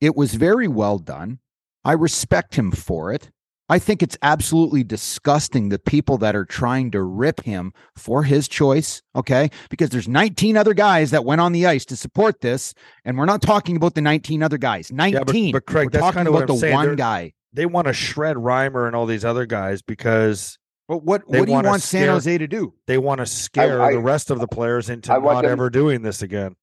[0.02, 1.40] It was very well done.
[1.86, 3.32] I respect him for it.
[3.70, 8.50] I think it's absolutely disgusting the people that are trying to rip him for his
[8.50, 9.02] choice.
[9.16, 9.50] Okay.
[9.70, 12.74] Because there's 19 other guys that went on the ice to support this.
[13.06, 14.92] And we're not talking about the 19 other guys.
[14.92, 15.14] 19.
[15.14, 16.74] Yeah, but, but Craig, we're that's talking kind of what about I'm the saying.
[16.74, 17.34] one They're- guy.
[17.54, 20.58] They want to shred Reimer and all these other guys because
[20.88, 22.74] But what, they what do you wanna want San Jose to do?
[22.88, 25.52] they want to scare I- the rest of the players into I want not them-
[25.52, 26.56] ever doing this again.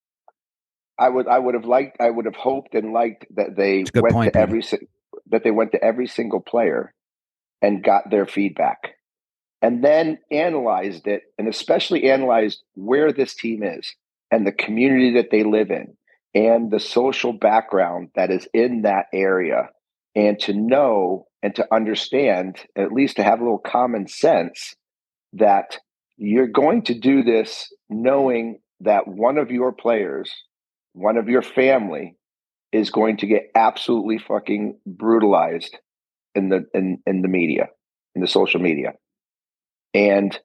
[0.99, 3.91] I would I would have liked I would have hoped and liked that they It's
[3.91, 4.87] a good went point, to every si-
[5.31, 6.93] that they went to every single player
[7.63, 8.97] and got their feedback
[9.63, 13.95] and then analyzed it and especially analyzed where this team is
[14.31, 15.97] and the community that they live in
[16.35, 19.71] and the social background that is in that area
[20.15, 24.75] and to know and to understand at least to have a little common sense
[25.33, 25.79] that
[26.17, 30.33] you're going to do this knowing that one of your players
[30.93, 32.17] one of your family
[32.73, 35.77] is going to get absolutely fucking brutalized
[36.35, 37.69] in the in, in the media
[38.15, 38.95] in the social media.
[39.95, 40.39] And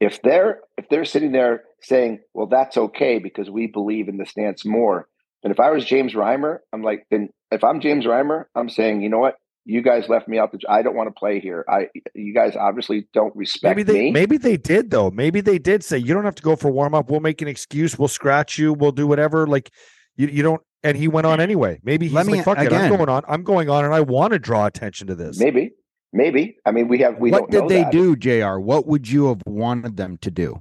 [0.00, 4.26] if they're if they're sitting there saying well that's okay because we believe in the
[4.26, 5.08] stance more
[5.42, 9.00] and if i was james reimer i'm like then if i'm james reimer i'm saying
[9.02, 11.64] you know what you guys left me out the i don't want to play here
[11.68, 15.10] i you guys obviously don't respect Maybe they me maybe they did though.
[15.10, 17.10] Maybe they did say you don't have to go for warm up.
[17.10, 17.96] We'll make an excuse.
[17.98, 18.72] We'll scratch you.
[18.72, 19.46] We'll do whatever.
[19.46, 19.70] Like
[20.16, 20.60] you, you don't.
[20.82, 21.78] And he went on anyway.
[21.84, 23.22] Maybe he's Let me- like, "Fuck it, I'm going on.
[23.28, 25.70] I'm going on, and I want to draw attention to this." maybe
[26.12, 27.92] maybe i mean we have we what don't did know they that.
[27.92, 28.58] do, JR?
[28.58, 30.60] What would you have wanted them to do?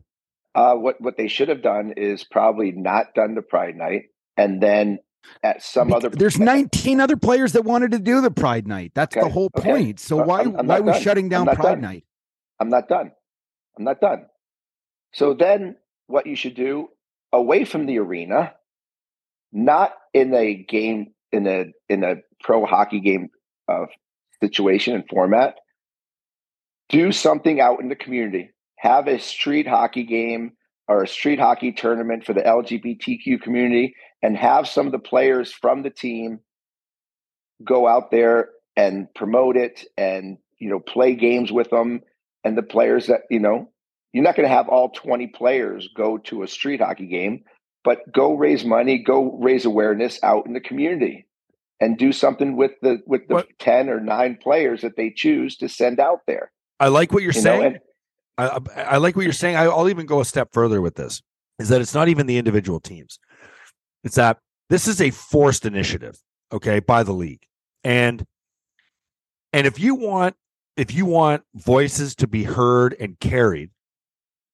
[0.53, 4.03] Uh, what what they should have done is probably not done the Pride Night,
[4.41, 4.99] and then
[5.43, 6.09] at some Bec- other.
[6.09, 8.91] There's 19 other players that wanted to do the Pride Night.
[8.95, 9.69] That's the Okay, whole okay.
[9.69, 9.99] point.
[9.99, 11.81] So Uh, why I'm- I'm why we shutting down Pride done.
[11.81, 12.03] Night?
[12.59, 13.11] I'm not done.
[13.77, 14.25] I'm not done.
[15.13, 15.77] So then,
[16.07, 16.89] what you should do
[17.31, 18.55] away from the arena,
[19.51, 23.29] not in a game in a in a pro hockey game
[23.67, 23.85] uh,
[24.41, 25.57] situation and format.
[26.89, 28.51] Do something out in the community.
[28.77, 30.53] Have a street hockey game
[30.87, 35.51] or a street hockey tournament for the LGBTQ community, and have some of the players
[35.51, 36.39] from the team
[37.63, 42.01] go out there and promote it, and you know play games with them
[42.43, 43.69] and the players that you know
[44.13, 47.43] you're not going to have all 20 players go to a street hockey game
[47.83, 51.25] but go raise money go raise awareness out in the community
[51.79, 55.57] and do something with the with the What- 10 or 9 players that they choose
[55.57, 57.77] to send out there I like what you're you saying.
[58.39, 59.55] I, I like what you're saying.
[59.55, 61.21] I, I'll even go a step further with this.
[61.59, 63.19] Is that it's not even the individual teams.
[64.03, 64.37] It's that
[64.69, 66.17] this is a forced initiative,
[66.51, 67.43] okay, by the league,
[67.83, 68.25] and
[69.53, 70.35] and if you want
[70.77, 73.69] if you want voices to be heard and carried,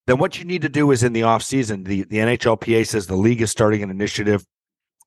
[0.08, 3.08] then what you need to do is in the off season, the the NHLPA says
[3.08, 4.46] the league is starting an initiative.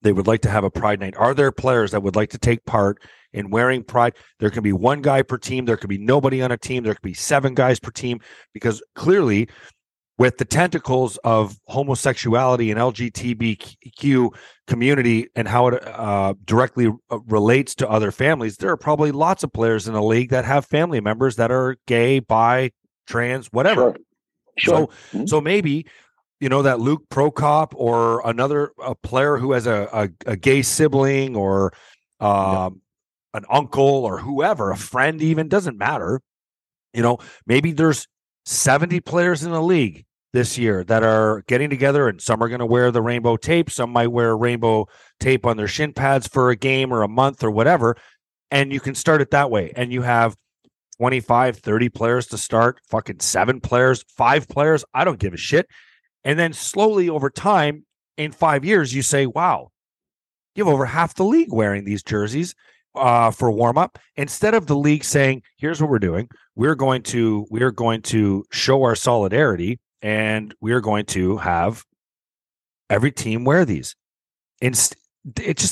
[0.03, 1.15] They would like to have a pride night.
[1.17, 3.03] Are there players that would like to take part
[3.35, 4.15] in wearing pride?
[4.39, 5.67] There can be one guy per team.
[5.67, 6.83] There could be nobody on a team.
[6.83, 8.21] There could be seven guys per team
[8.55, 9.49] because clearly,
[10.21, 14.29] with the tentacles of homosexuality and LGBTQ
[14.67, 19.45] community and how it uh, directly uh, relates to other families, there are probably lots
[19.45, 22.71] of players in the league that have family members that are gay, bi,
[23.07, 23.81] trans, whatever.
[23.81, 23.97] sure
[24.59, 25.87] sure So, so maybe
[26.39, 30.61] you know that Luke Prokop or another a player who has a a, a gay
[30.61, 31.73] sibling or
[32.21, 32.83] um,
[33.33, 36.21] an uncle or whoever, a friend even doesn't matter.
[36.93, 38.07] You know, maybe there's
[38.45, 42.61] 70 players in the league this year that are getting together and some are going
[42.61, 44.87] to wear the rainbow tape, some might wear rainbow
[45.19, 47.97] tape on their shin pads for a game or a month or whatever,
[48.51, 50.37] and you can start it that way and you have
[50.99, 55.67] 25, 30 players to start, fucking seven players, five players, I don't give a shit.
[56.25, 57.87] And then slowly over time,
[58.19, 59.71] in five years, you say, wow,
[60.55, 62.55] you have over half the league wearing these jerseys
[62.95, 63.99] uh, for warm up.
[64.17, 66.29] Instead of the league saying, here's what we're doing.
[66.55, 71.85] We're going to we're going to show our solidarity and we're going to have
[72.89, 73.95] every team wear these.
[74.61, 74.97] It just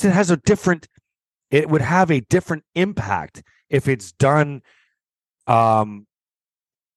[0.05, 0.87] it has a different
[1.51, 4.61] it would have a different impact if it's done
[5.47, 6.05] um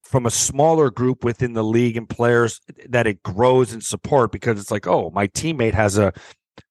[0.05, 4.61] from a smaller group within the league and players that it grows in support because
[4.61, 6.13] it's like oh my teammate has a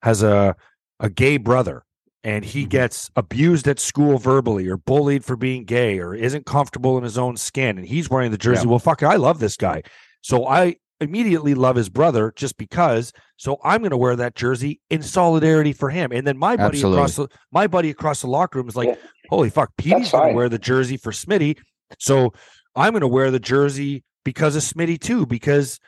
[0.03, 0.55] has a
[0.99, 1.83] a gay brother
[2.23, 2.69] and he Mhm.
[2.69, 7.17] gets abused at school verbally or bullied for being gay or isn't comfortable in his
[7.17, 8.69] own skin and he's wearing the jersey Yeah.
[8.69, 9.81] well fuck it, I love this guy
[10.21, 14.79] so I immediately love his brother just because so I'm going to wear that jersey
[14.91, 18.59] in solidarity for him and then my buddy across the my buddy across the locker
[18.59, 18.95] room is like Yeah.
[19.29, 21.57] holy fuck Petey's going to wear the jersey for Smitty
[21.99, 22.33] so
[22.75, 25.79] I'm going to wear the jersey because of Smitty too, because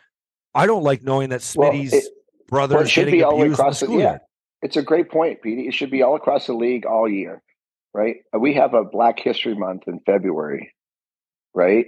[0.55, 2.05] I don't like knowing that Well, Smitty's it-
[2.47, 4.17] brother well, it is should getting be all abused in the across the yeah
[4.63, 5.67] it's a great point Petey.
[5.67, 7.41] it should be all across the league all year
[7.93, 8.15] right?
[8.35, 10.73] We have a Black History Month in February,
[11.53, 11.85] right?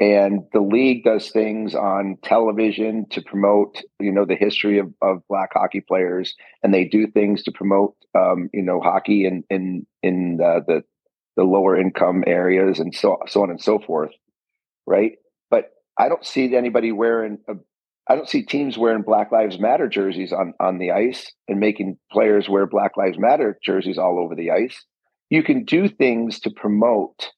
[0.00, 5.20] And the league does things on television to promote, you know, the history of, of
[5.28, 9.86] black hockey players, and they do things to promote, um, you know, hockey in in
[10.02, 10.84] in the, the
[11.36, 14.12] the lower income areas and so so on and so forth,
[14.86, 15.12] right?
[15.50, 17.56] But I don't see anybody wearing a
[18.08, 21.98] I don't see teams wearing Black Lives Matter jerseys on, on the ice and making
[22.10, 24.82] players wear Black Lives Matter jerseys all over the ice.
[25.28, 27.28] You can do things to promote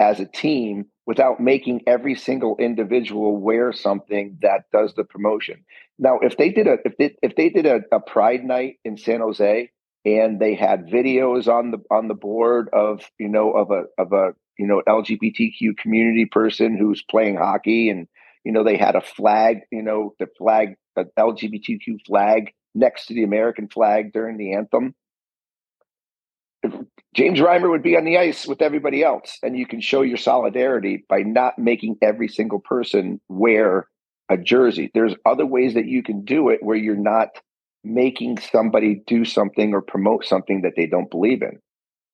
[0.00, 5.64] as a team without making every single individual wear something that does the promotion.
[5.98, 8.96] Now, if they did a if they if they did a, a Pride night in
[8.98, 9.70] San Jose
[10.04, 14.12] and they had videos on the on the board of you know of a of
[14.12, 18.08] a you know LGBTQ community person who's playing hockey and
[18.46, 23.14] you know, they had a flag, you know, the flag, the LGBTQ flag next to
[23.14, 24.94] the American flag during the anthem.
[27.16, 30.18] James Reimer would be on the ice with everybody else, and you can show your
[30.18, 33.88] solidarity by not making every single person wear
[34.28, 34.90] a jersey.
[34.92, 37.30] There's other ways that you can do it where you're not
[37.82, 41.58] making somebody do something or promote something that they don't believe in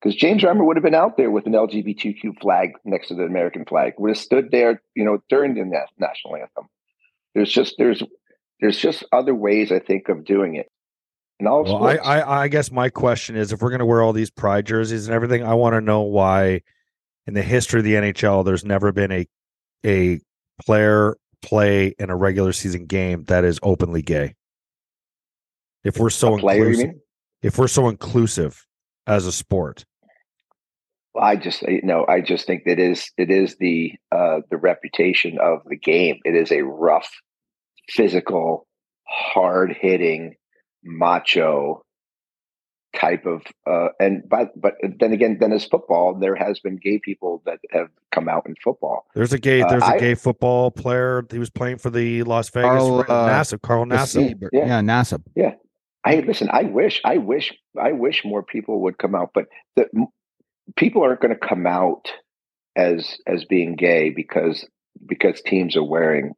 [0.03, 3.23] because James Reimer would have been out there with an LGBTQ flag next to the
[3.23, 5.65] American flag, would have stood there, you know, during the
[5.99, 6.69] national anthem.
[7.35, 8.03] There's just there's
[8.61, 10.71] there's just other ways I think of doing it.
[11.39, 14.03] And also, well, I, I I guess my question is, if we're going to wear
[14.03, 16.63] all these pride jerseys and everything, I want to know why,
[17.27, 19.27] in the history of the NHL, there's never been a
[19.85, 20.21] a
[20.65, 24.35] player play in a regular season game that is openly gay.
[25.85, 26.95] If we're so player, inclusive,
[27.43, 28.65] if we're so inclusive
[29.07, 29.85] as a sport,
[31.15, 34.57] Well, I just you know I just think that is it is the uh, the
[34.57, 36.21] reputation of the game.
[36.25, 37.11] It is a rough,
[37.89, 38.69] physical,
[39.09, 40.37] hard hitting,
[40.83, 41.85] macho
[42.95, 46.99] type of uh, and but but then again then as football there has been gay
[46.99, 50.11] people that have come out in football there's a gay uh, there's uh, a gay
[50.11, 54.49] I, football player he was playing for the las vegas Carl, uh, Nassib, Carl Nassib.
[54.53, 54.67] yeah.
[54.67, 55.23] yeah Nassib.
[55.35, 55.55] yeah
[56.05, 59.89] i listen i wish i wish i wish more people would come out but the
[60.77, 62.13] people aren't going to come out
[62.77, 64.67] as as being gay because
[65.07, 66.33] because teams are wearing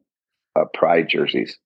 [0.56, 1.58] uh, pride jerseys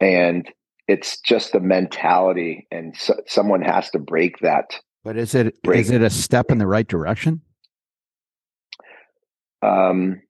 [0.00, 0.50] and
[0.88, 5.80] it's just the mentality and so, someone has to break that but is it break.
[5.80, 7.40] is it a step in the right direction
[9.62, 10.20] um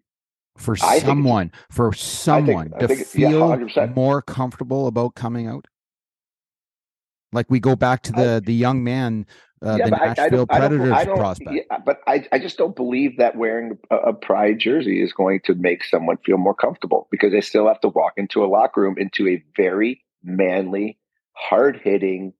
[0.58, 5.66] for someone for someone think, to feel yeah, more comfortable about coming out
[7.32, 9.26] like we go back to the I, the young man
[9.64, 11.52] uh, yeah, the Nashville Predators prospect.
[11.52, 15.40] Yeah, but I, I just don't believe that wearing a, a, pride jersey is going
[15.44, 18.80] to make someone feel more comfortable because they still have to walk into a locker
[18.80, 20.98] room into a very manly,
[21.32, 22.32] hard hitting,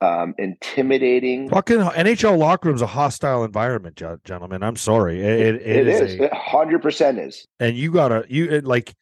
[0.00, 1.48] um, intimidating.
[1.50, 4.62] Fucking NHL locker room's a hostile environment, gentlemen.
[4.62, 5.20] I'm sorry.
[5.20, 6.28] It, it, it is.
[6.32, 7.46] Hundred percent is.
[7.58, 8.94] And you gotta you it, like.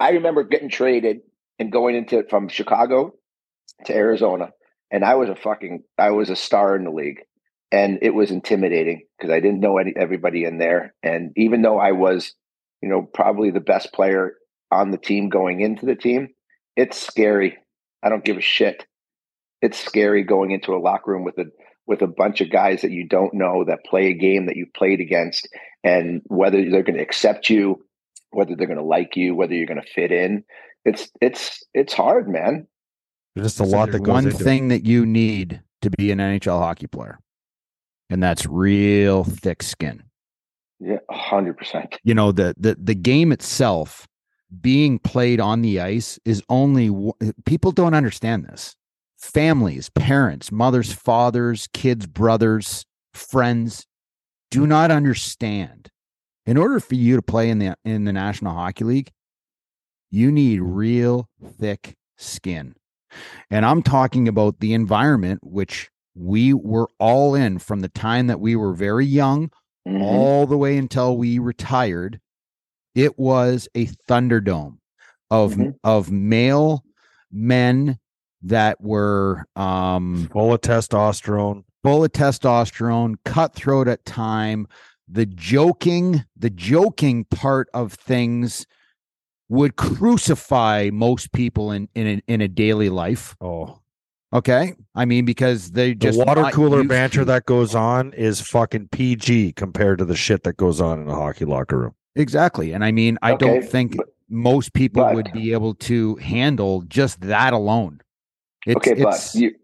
[0.00, 1.20] I remember getting traded
[1.58, 3.14] and going into from Chicago
[3.84, 4.50] to Arizona
[4.94, 7.22] and I was a fucking I was a star in the league,
[7.72, 11.78] and it was intimidating because I didn't know any, everybody in there, and even though
[11.80, 12.32] I was,
[12.80, 14.34] you know, probably the best player
[14.70, 16.28] on the team going into the team,
[16.76, 17.58] it's scary.
[18.02, 18.86] I don't give a shit.
[19.62, 21.46] It's scary going into a locker room with a
[21.86, 24.66] with a bunch of guys that you don't know that play a game that you
[24.74, 25.48] played against,
[25.82, 27.84] and whether they're going to accept you,
[28.30, 30.44] whether they're going to like you, whether you're going to fit in.
[30.84, 32.66] It's it's it's hard, man.
[33.34, 34.68] There's just a so lot that goes one thing it.
[34.68, 37.18] that you need to be an NHL hockey player,
[38.10, 40.02] and that's real thick skin.
[40.80, 41.96] Yeah, hundred percent.
[42.04, 44.06] You know the the the game itself
[44.60, 46.90] being played on the ice is only
[47.44, 48.76] people don't understand this.
[49.18, 53.86] Families, parents, mothers, fathers, kids, brothers, friends
[54.50, 55.90] do not understand.
[56.46, 59.10] In order for you to play in the in the National Hockey League,
[60.10, 61.28] you need real
[61.58, 62.74] thick skin.
[63.50, 68.40] And I'm talking about the environment, which we were all in from the time that
[68.40, 69.50] we were very young
[69.86, 70.02] mm-hmm.
[70.02, 72.20] all the way until we retired.
[72.94, 74.78] It was a thunderdome
[75.30, 75.70] of mm-hmm.
[75.82, 76.84] of male
[77.32, 77.98] men
[78.42, 84.66] that were um full of testosterone full of testosterone cutthroat at time
[85.08, 88.66] the joking the joking part of things
[89.48, 93.36] would crucify most people in in a, in a daily life.
[93.40, 93.80] Oh.
[94.32, 94.74] Okay.
[94.96, 97.24] I mean, because they just the water cooler banter to.
[97.26, 101.14] that goes on is fucking PG compared to the shit that goes on in a
[101.14, 101.94] hockey locker room.
[102.16, 102.72] Exactly.
[102.72, 106.16] And I mean, I okay, don't think but, most people but, would be able to
[106.16, 108.00] handle just that alone.
[108.66, 109.54] It's, okay, but you,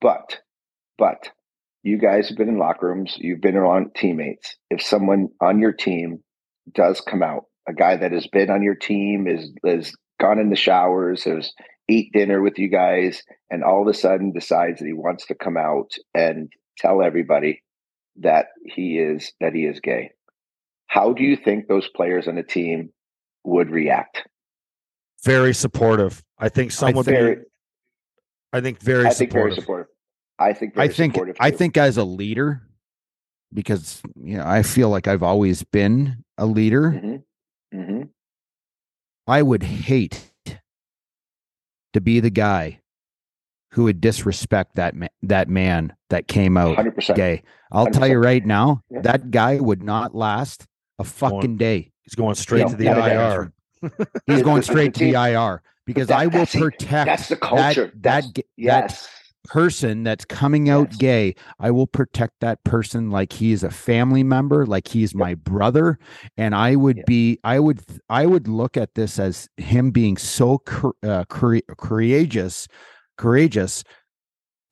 [0.00, 0.40] but
[0.96, 1.30] but
[1.82, 4.56] you guys have been in locker rooms, you've been around teammates.
[4.70, 6.22] If someone on your team
[6.74, 10.50] does come out, a guy that has been on your team is has gone in
[10.50, 11.52] the showers, has
[11.88, 15.34] eat dinner with you guys, and all of a sudden decides that he wants to
[15.34, 17.62] come out and tell everybody
[18.16, 20.10] that he is that he is gay.
[20.88, 22.90] How do you think those players on the team
[23.44, 24.26] would react?
[25.24, 26.22] Very supportive.
[26.38, 27.42] I think some I would Very, be.
[28.52, 29.62] I think very I think very supportive.
[29.62, 29.86] supportive.
[30.38, 32.62] I think I think supportive I think as a leader,
[33.52, 36.92] because you know, I feel like I've always been a leader.
[36.92, 37.22] Mhm.
[37.74, 38.08] Mhm.
[39.26, 40.30] I would hate
[41.92, 42.80] to be the guy
[43.72, 47.16] who would disrespect that ma- that man that came out 100%.
[47.16, 47.42] gay.
[47.72, 49.00] I'll tell you right now, Yeah.
[49.02, 50.66] that guy would not last
[50.98, 51.92] a fucking day.
[52.02, 53.08] He's going straight Yeah, to the not.
[53.10, 53.52] IR.
[54.26, 57.34] He's going straight to the IR because that- I will that's- see, protect that's the
[57.36, 57.86] that- culture.
[57.94, 59.08] That, That's- that Yes.
[59.44, 60.96] person that's coming out Yes.
[60.98, 65.34] gay, I will protect that person like he is a family member, like he's my
[65.34, 65.98] brother,
[66.36, 67.02] and I would Yeah.
[67.06, 67.80] be, I would,
[68.10, 72.66] I would look at this as him being so cour- uh, cour- courageous,
[73.16, 73.84] courageous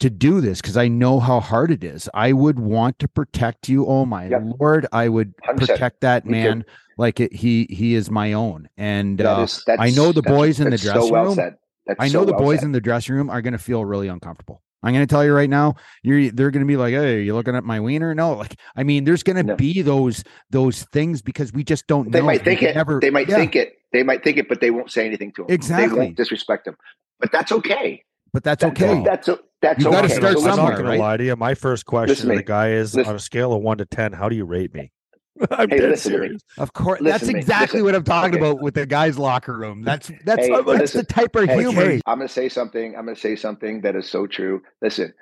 [0.00, 2.08] to do this because I know how hard it is.
[2.14, 3.86] I would want to protect you.
[3.86, 4.42] Oh my Yep.
[4.60, 5.56] lord, I would 100%.
[5.56, 6.64] protect that man
[6.98, 8.68] like it, he he is my own.
[8.76, 11.56] And That uh, is- I know the boys in the dressing so well room.
[11.98, 12.66] I so know the well boys said.
[12.66, 14.62] in the dressing room are going to feel really uncomfortable.
[14.82, 17.20] I'm going to tell you right now, you're they're going to be like, "Hey, are
[17.20, 19.56] you looking at my wiener?" No, like I mean, there's going to No.
[19.56, 22.26] be those those things because we just don't They know.
[22.26, 22.76] might think it.
[22.76, 23.72] Never, they might yeah, think it.
[23.92, 25.46] They might think it, but they won't say anything to him.
[25.50, 25.98] Exactly.
[25.98, 26.76] They won't disrespect him.
[27.18, 28.02] But that's okay.
[28.32, 29.02] But that's That- okay.
[29.04, 30.14] That's o- that's You gotta okay.
[30.16, 30.96] start So I'm not going right?
[30.96, 31.36] to lie to you.
[31.36, 33.78] My first question Listen to to the guy is Listen- on a scale of one
[33.78, 34.92] to ten, how do you rate me?
[35.50, 36.24] I'm Hey, dead listen to me.
[36.26, 36.42] serious.
[36.58, 38.48] of course, Listen that's exactly what I'm talking Okay.
[38.50, 39.82] about with the guys' locker room.
[39.82, 40.98] That's that's Hey, that's listen.
[41.00, 41.82] the type of Hey, humor.
[41.82, 42.00] hey.
[42.06, 42.96] I'm going to say something.
[42.96, 44.62] I'm going to say something that is so true.
[44.80, 45.12] Listen,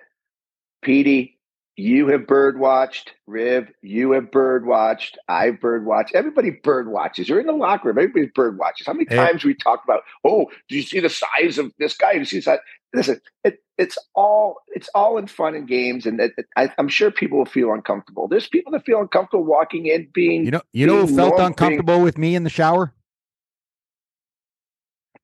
[0.83, 1.39] Petey,
[1.77, 3.13] you have bird watched.
[3.27, 5.19] Riv, you have bird watched.
[5.29, 6.15] I've bird watched.
[6.15, 7.29] Everybody bird watches.
[7.29, 7.99] You're in the locker room.
[7.99, 8.87] Everybody's bird watches.
[8.87, 9.17] How many Hey.
[9.17, 10.03] times we talked about?
[10.25, 12.13] Oh, do you see the size of this guy?
[12.13, 12.59] Do you see the size?
[12.95, 16.89] Listen, it, it's all it's all in fun and games, and it, it- I, I'm
[16.89, 18.29] sure people will feel uncomfortable.
[18.29, 21.47] There's people that feel uncomfortable walking in, being You know, you know who felt normal,
[21.49, 22.95] uncomfortable with me in the shower?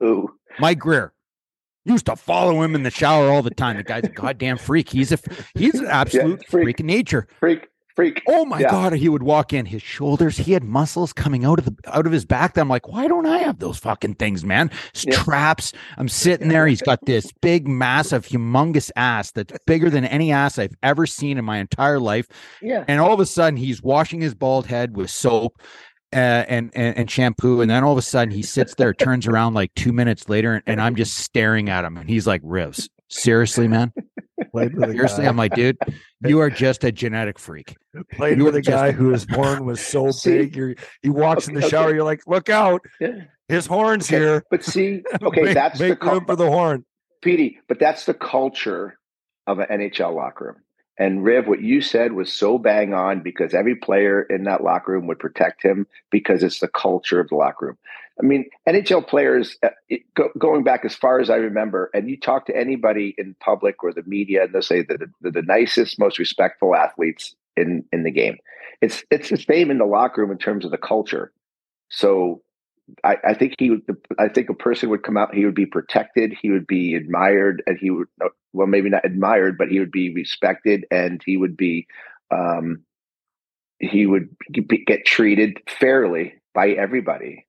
[0.02, 1.12] ooh, Mike Grier
[1.84, 3.76] used to follow him in the shower all the time.
[3.76, 4.90] The guy's a goddamn freak.
[4.90, 5.18] He's a
[5.54, 6.64] he's an absolute freak.
[6.64, 7.26] freak of nature.
[7.38, 7.68] freak,
[8.00, 8.22] freak.
[8.28, 8.70] Oh my Yeah.
[8.70, 12.06] god, he would walk in, his shoulders, he had muscles coming out of the out
[12.06, 12.54] of his back.
[12.54, 14.70] That I'm like, why don't I have those fucking things, man?
[15.04, 15.18] Yeah.
[15.20, 15.72] Straps.
[15.98, 16.66] I'm sitting there.
[16.66, 21.38] He's got this big, massive, humongous ass that's bigger than any ass I've ever seen
[21.38, 22.26] in my entire life.
[22.62, 25.60] Yeah, And all of a sudden, he's washing his bald head with soap.
[26.12, 29.28] Uh, and, and and shampoo, and then all of a sudden he sits there, turns
[29.28, 32.42] around like two minutes later, and, and I'm just staring at him, and he's like,
[32.42, 33.92] "Rivs, seriously, man,
[34.52, 35.78] Played with seriously." I'm like, "Dude,
[36.24, 37.76] you are just a genetic freak."
[38.12, 40.38] played you with were a guy whose horn was so See?
[40.38, 40.56] big.
[40.56, 41.86] You're, he walks in the shower.
[41.88, 41.96] okay.
[41.96, 43.24] You're like, look out, yeah.
[43.48, 44.44] his horn's Okay, here.
[44.50, 46.84] But see, okay, make, that's the make room cul- for the horn.
[47.22, 48.98] Petey, but that's the culture
[49.46, 50.56] of an NHL locker room.
[50.98, 54.92] And Riv, what you said was so bang on because every player in that locker
[54.92, 57.78] room would protect him because it's the culture of the locker room.
[58.20, 62.08] I mean, NHL players, uh, it, go, going back as far as I remember, and
[62.08, 65.42] you talk to anybody in public or the media, and they'll say that they're the
[65.42, 68.36] nicest, most respectful athletes in in the game.
[68.80, 71.32] It's it's the same in the locker room in terms of the culture.
[71.88, 72.42] So
[73.04, 73.82] I, I think he would.
[74.18, 75.34] I think a person would come out.
[75.34, 76.34] He would be protected.
[76.40, 78.08] He would be admired, and he would.
[78.52, 81.86] Well, maybe not admired, but he would be respected, and he would be.
[82.30, 82.82] Um,
[83.78, 87.46] he would be, get treated fairly by everybody.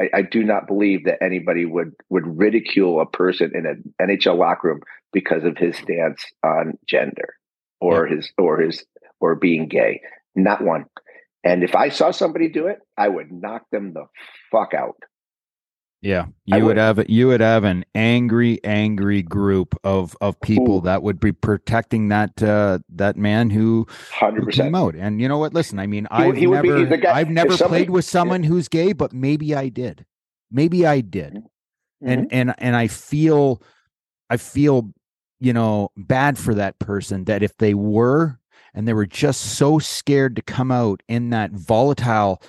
[0.00, 4.38] I, I do not believe that anybody would would ridicule a person in an NHL
[4.38, 4.80] locker room
[5.12, 7.34] because of his stance on gender
[7.80, 8.84] or his or his
[9.20, 10.00] or being gay.
[10.34, 10.86] Not one.
[11.44, 14.06] And if I saw somebody do it, I would knock them the
[14.50, 14.96] fuck out.
[16.02, 16.76] Yeah, you would would.
[16.78, 20.80] have you would have an angry, angry group of of people Ooh.
[20.82, 24.68] that would be protecting that uh, that man who, Hundred percent.
[24.68, 24.94] came out.
[24.94, 25.52] And you know what?
[25.52, 28.06] Listen, I mean, He I've he would be- never guy- I've never somebody- played with
[28.06, 30.06] someone who's gay, but maybe I did.
[30.50, 31.34] Maybe I did.
[31.34, 32.08] Mm-hmm.
[32.08, 33.60] And and and I feel
[34.30, 34.94] I feel
[35.38, 38.38] you know bad for that person that if they were
[38.72, 42.40] and they were just so scared to come out in that volatile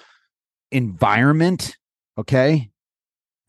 [0.72, 1.76] environment,
[2.18, 2.71] okay?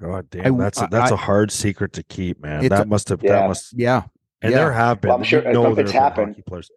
[0.02, 2.68] God I- damn, that's a, that's I- a hard secret to keep, man.
[2.68, 3.32] That a- must have Yeah.
[3.32, 4.02] that must Yeah.
[4.42, 4.58] and yeah.
[4.58, 5.08] there have been.
[5.10, 6.70] Well, I'm sure- you know there it's have been happened- players.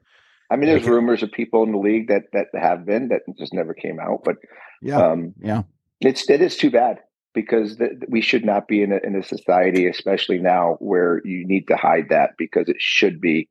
[0.52, 0.92] I mean, there's Okay.
[0.92, 4.22] rumors of people in the league that that have been that just never came out,
[4.24, 4.38] but
[4.82, 4.98] Yeah.
[5.00, 5.64] um, yeah.
[6.02, 7.00] it's it is too bad
[7.34, 11.46] because th- we should not be in a, in a society, especially now, where you
[11.48, 13.50] need to hide that because it should be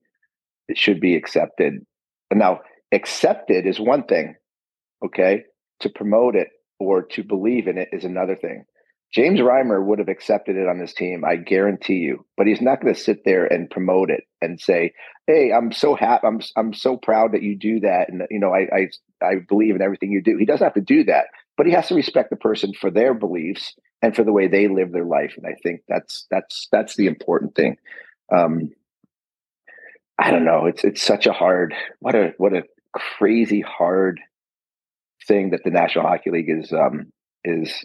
[0.69, 1.85] it should be accepted
[2.33, 2.61] Now,
[2.93, 4.37] accepted is one thing,
[5.05, 5.45] okay?
[5.81, 6.49] To promote it
[6.79, 8.65] or to believe in it is another thing.
[9.15, 12.27] James Reimer would have accepted it on his team, I guarantee you.
[12.37, 14.93] But he's not going to sit there and promote it and say,
[15.29, 16.27] "Hey, I'm so happy.
[16.27, 18.89] I'm I'm so proud that you do that, and you know, I I
[19.25, 21.89] I believe in everything you do." He doesn't have to do that, but he has
[21.89, 25.35] to respect the person for their beliefs and for the way they live their life.
[25.37, 27.77] And I think that's that's that's the important thing.
[28.35, 28.73] Um,
[30.19, 30.67] I don't know.
[30.67, 34.21] It's it's such a hard what a what a crazy hard
[35.29, 37.13] thing that the National Hockey League is um,
[37.45, 37.85] is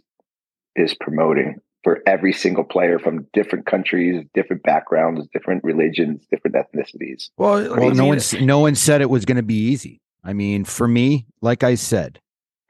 [0.79, 7.29] is promoting for every single player from different countries, different backgrounds, different religions, different ethnicities.
[7.37, 10.01] Well, well, no one no one said it was going to be easy.
[10.23, 12.19] I mean, for me, like I said,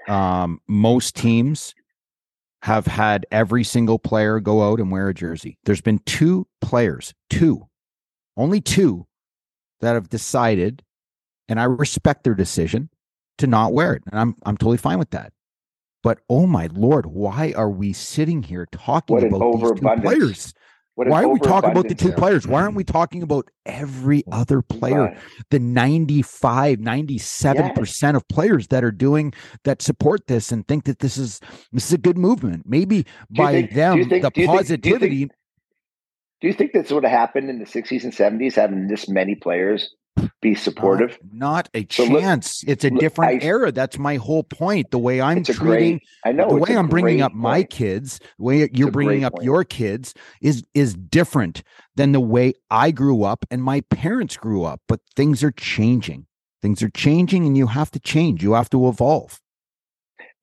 [0.07, 1.73] um, most teams
[2.61, 5.57] have had every single player go out and wear a jersey.
[5.63, 7.67] There's been two players, two,
[8.37, 9.07] only two,
[9.81, 10.83] that have decided,
[11.47, 12.89] and I respect their decision
[13.37, 15.33] to not wear it, and I'm I'm totally fine with that.
[16.01, 20.53] But oh my lord, why are we sitting here talking what about these two players?
[21.07, 22.45] Why are we talking about the two players?
[22.45, 25.17] Why aren't we talking about every other player?
[25.49, 28.15] The 95, 97% yes.
[28.15, 29.33] of players that are doing
[29.63, 31.39] that support this and think that this is
[31.71, 32.63] this is a good movement.
[32.65, 35.19] Maybe by think, them, think, the positivity.
[35.19, 35.31] Think,
[36.41, 39.95] do you think that's what happened in the 60s and 70s, having this many players
[40.41, 41.17] be supportive.
[41.31, 42.63] Not, not a so chance.
[42.63, 43.71] Look, it's a look, different I, era.
[43.71, 44.91] That's my whole point.
[44.91, 47.41] The way I'm treating, great, I know the way I'm bringing up point.
[47.41, 49.45] my kids, the way you're bringing up point.
[49.45, 51.63] your kids is is different
[51.95, 54.81] than the way I grew up and my parents grew up.
[54.87, 56.25] But things are changing.
[56.61, 58.43] Things are changing, and you have to change.
[58.43, 59.39] You have to evolve.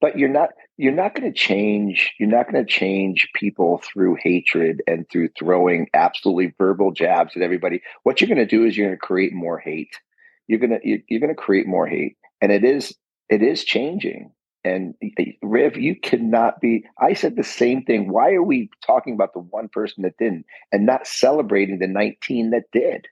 [0.01, 4.17] But you're not you're not going to change you're not going to change people through
[4.23, 7.83] hatred and through throwing absolutely verbal jabs at everybody.
[8.03, 9.99] What you're going to do is you're going to create more hate.
[10.47, 12.95] You're going to you're going to create more hate and it is
[13.29, 14.33] it is changing.
[14.65, 14.95] And
[15.43, 18.13] riv you cannot be i said the same thing.
[18.13, 22.51] Why are we talking about the one person that didn't and not celebrating the 19
[22.51, 23.07] that did?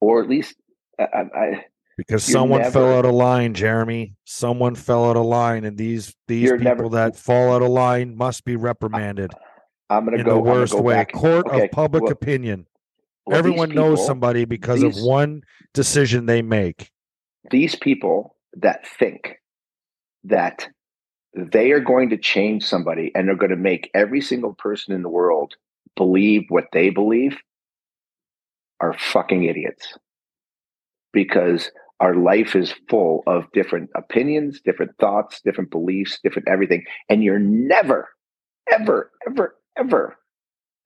[0.00, 0.54] Or at least
[0.98, 1.64] I, I
[1.96, 4.14] because You're someone never, fell out of line, Jeremy.
[4.24, 8.16] Someone fell out of line, and these these people never, that fall out of line
[8.16, 9.32] must be reprimanded.
[9.88, 11.04] I'm going to go the worst go way.
[11.06, 12.66] Court okay, of public well, opinion.
[13.24, 15.42] Well, Everyone people, knows somebody because these, of one
[15.74, 16.90] decision they make.
[17.50, 19.36] These people that think
[20.24, 20.68] that
[21.34, 25.02] they are going to change somebody and they're going to make every single person in
[25.02, 25.54] the world
[25.96, 27.36] believe what they believe
[28.80, 29.96] are fucking idiots
[31.12, 31.70] because
[32.00, 36.84] our life is full of different opinions, different thoughts, different beliefs, different everything.
[37.08, 38.08] And you're never,
[38.70, 40.16] ever, ever, ever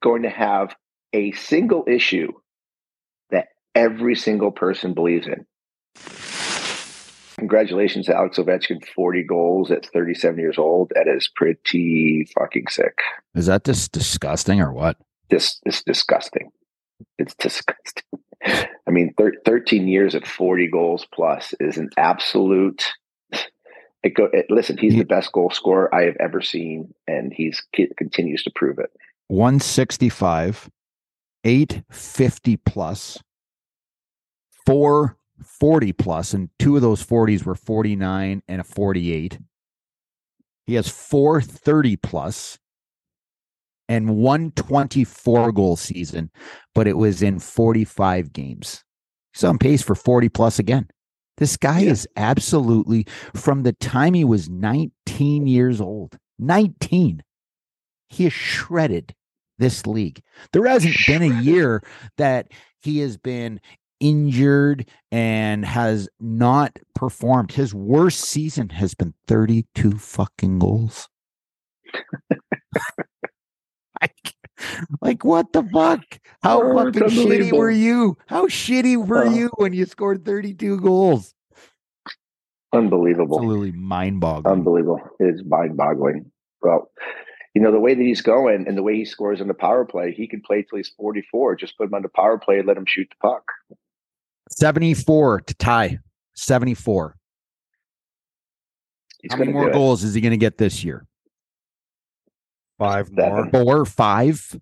[0.02, 0.74] going to have
[1.12, 2.32] a single issue
[3.30, 5.46] that every single person believes in.
[7.38, 10.92] Congratulations to Alex Ovechkin, 40 goals at 37 years old.
[10.94, 12.98] That is pretty fucking sick.
[13.34, 14.98] Is that just disgusting or what?
[15.30, 16.50] This is disgusting.
[17.18, 18.04] It's disgusting.
[18.45, 22.84] I mean, thir- 13 years at 40 goals plus is an absolute.
[24.03, 27.62] It go, it, listen, he's the best goal scorer I have ever seen, and he's
[27.72, 28.91] he continues to prove it.
[29.28, 30.70] 165,
[31.45, 33.18] 850 plus,
[34.64, 39.38] 440 plus, and two of those 40s were 49 and a 48.
[40.66, 42.59] He has 430 plus,
[43.91, 46.30] and 124 goal season,
[46.76, 48.84] but it was in 45 games.
[49.34, 50.86] He's on pace for 40 plus again.
[51.38, 51.91] This guy yeah.
[51.91, 56.16] is absolutely from the time he was 19 years old.
[56.38, 57.20] 19.
[58.09, 59.12] He has shredded
[59.59, 60.22] this league.
[60.53, 61.82] There hasn't been a year
[62.16, 63.61] that he has been
[63.99, 67.51] injured and has not performed.
[67.51, 71.09] His worst season has been 32 fucking goals.
[75.01, 76.03] like, what the fuck?
[76.43, 78.16] How oh, fucking shitty were you?
[78.26, 81.35] How shitty were uh, you when you scored 32 goals?
[82.72, 83.39] Unbelievable.
[83.39, 84.53] Absolutely mind boggling.
[84.53, 85.01] Unbelievable.
[85.18, 86.31] It is mind boggling.
[86.62, 86.91] Well,
[87.55, 89.85] you know, the way that he's going and the way he scores on the power
[89.85, 91.57] play, he could play till he's 44.
[91.57, 93.45] Just put him on the power play and let him shoot the puck.
[94.51, 95.99] 74 to tie.
[96.35, 97.16] 74.
[99.22, 101.07] He's How many more goals is he going to get this year?
[102.78, 103.51] Five more.
[103.51, 104.59] Four, five.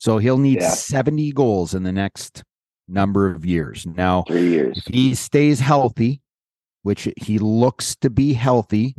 [0.00, 0.70] So he'll need yeah.
[0.70, 2.42] 70 goals in the next
[2.88, 3.86] number of years.
[3.86, 4.78] Now, three years.
[4.78, 6.22] If he stays healthy,
[6.82, 8.96] which he looks to be healthy.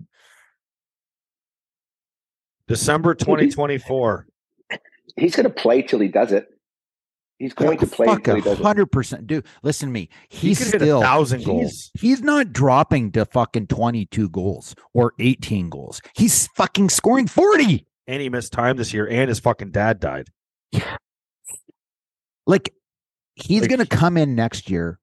[2.68, 4.28] December 2024.
[5.18, 6.48] He's going to play till he does it.
[7.40, 8.64] He's going to play Fuck until he doesn't.
[8.64, 9.48] hundred percent, dude.
[9.64, 10.10] Listen to me.
[10.30, 11.92] He's could hit a still thousand he's- goals.
[12.00, 16.00] He's not dropping to fucking twenty-two goals or eighteen goals.
[16.16, 17.88] He's fucking scoring forty.
[18.06, 20.30] And he missed time this year, and his fucking dad died.
[22.48, 22.74] Like
[23.36, 25.00] he's Like- gonna come in next year.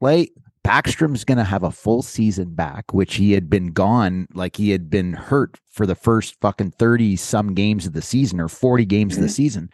[0.00, 0.30] Play
[0.64, 4.90] Backstrom's gonna have a full season back, which he had been gone, like he had
[4.90, 9.16] been hurt for the first fucking 30 some games of the season or 40 games
[9.16, 9.32] of the Mhm.
[9.34, 9.70] season.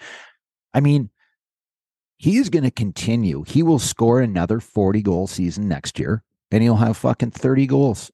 [0.74, 1.10] I mean,
[2.18, 3.42] he is gonna continue.
[3.44, 8.12] He will score another 40 goal season next year, and he'll have fucking 30 goals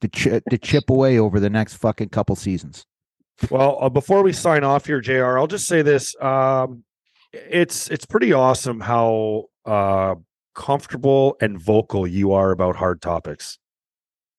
[0.00, 2.86] to chip to chip away over the next fucking couple seasons.
[3.50, 6.84] Well, uh, before we sign off here, Jr., I'll just say this: um,
[7.32, 10.14] it's it's pretty awesome how uh,
[10.54, 13.58] comfortable and vocal you are about hard topics,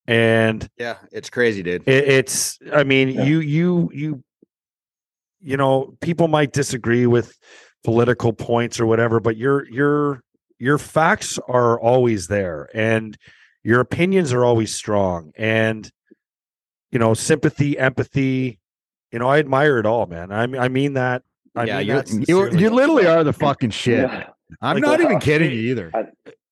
[0.07, 1.87] and Yeah, it's crazy, dude.
[1.87, 2.59] it, it's.
[2.71, 3.23] I mean, Yeah.
[3.25, 4.23] you you you
[5.41, 7.37] you know, people might disagree with
[7.83, 10.21] political points or whatever, but your your
[10.59, 13.17] your facts are always there, and
[13.63, 15.91] your opinions are always strong, and
[16.91, 18.59] you know, sympathy, empathy.
[19.13, 20.31] You know, I admire it all, man.
[20.31, 21.21] I mean, I mean that.
[21.55, 22.59] I yeah, mean you that you sincerely.
[22.59, 23.99] you literally are the fucking shit.
[24.09, 24.29] Yeah.
[24.59, 25.91] I'm Like, not uh, even kidding it- you either.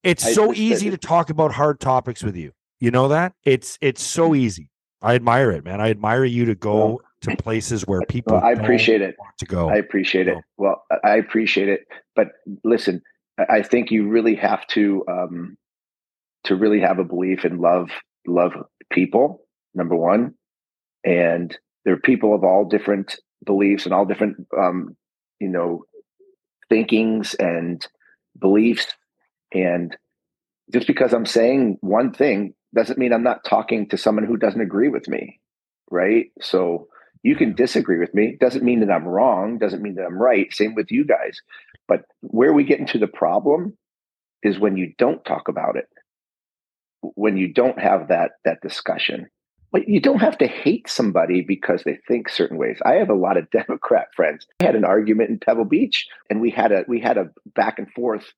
[0.04, 2.52] It's I so just- easy to talk about hard topics with you.
[2.80, 3.34] You know that?
[3.44, 4.70] It's it's so easy.
[5.02, 5.82] I admire it, man.
[5.82, 9.16] I admire you to go Well, to places where people Well, I don't appreciate it.
[9.18, 9.68] want to go.
[9.70, 10.38] I appreciate it.
[10.58, 11.88] Well, I- I appreciate it.
[12.16, 12.28] But
[12.64, 13.02] listen,
[13.40, 15.58] I I think you really have to um,
[16.44, 17.90] to really have a belief and love
[18.28, 18.54] love
[18.92, 19.42] people.
[19.74, 20.36] Number one,
[21.04, 24.96] and there are people of all different beliefs and all different um,
[25.40, 25.86] you know
[26.70, 27.86] thinkings and
[28.40, 28.88] beliefs.
[29.54, 29.96] And
[30.74, 34.62] just because I'm saying one thing doesn't mean I'm not talking to someone who doesn't
[34.62, 35.40] agree with me,
[35.92, 36.28] right?
[36.40, 36.88] So
[37.24, 38.38] you can disagree with me.
[38.40, 39.60] Doesn't mean that i'm wrong.
[39.60, 40.52] Doesn't mean that i'm right.
[40.54, 41.42] Same with you guys.
[41.88, 43.78] But where we get into the problem
[44.44, 45.88] is when you don't talk about it.
[47.02, 49.28] When you don't have that that discussion
[49.72, 52.78] but you don't have to hate somebody because they think certain ways.
[52.86, 54.46] I have a lot of democrat friends.
[54.60, 57.80] I had an argument in pebble beach and we had a we had a back
[57.80, 58.34] and forth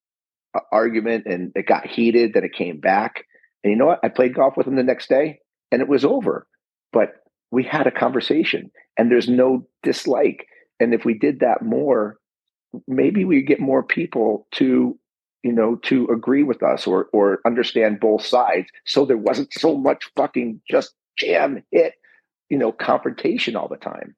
[0.56, 3.26] uh, argument and it got heated then it came back.
[3.64, 4.00] And you know what?
[4.04, 5.40] I played golf with him the next day
[5.72, 6.48] and it was over.
[6.92, 7.14] But
[7.52, 10.46] we had a conversation and there's no dislike.
[10.80, 12.18] And if we did that more
[12.88, 14.98] maybe we get more people to
[15.44, 18.68] you know to agree with us or or understand both sides.
[18.86, 21.94] So there wasn't so much fucking just jam hit
[22.50, 24.16] you know confrontation all the time.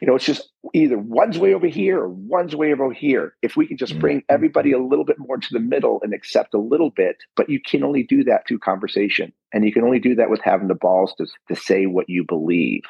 [0.00, 3.34] You know it's just either one's way over here or one's way over here.
[3.42, 4.00] If we can just mm-hmm.
[4.00, 7.50] bring everybody a little bit more to the middle and accept a little bit but
[7.50, 9.32] you can only do that through conversation.
[9.52, 12.24] And you can only do that with having the balls to, to say what you
[12.26, 12.82] believe.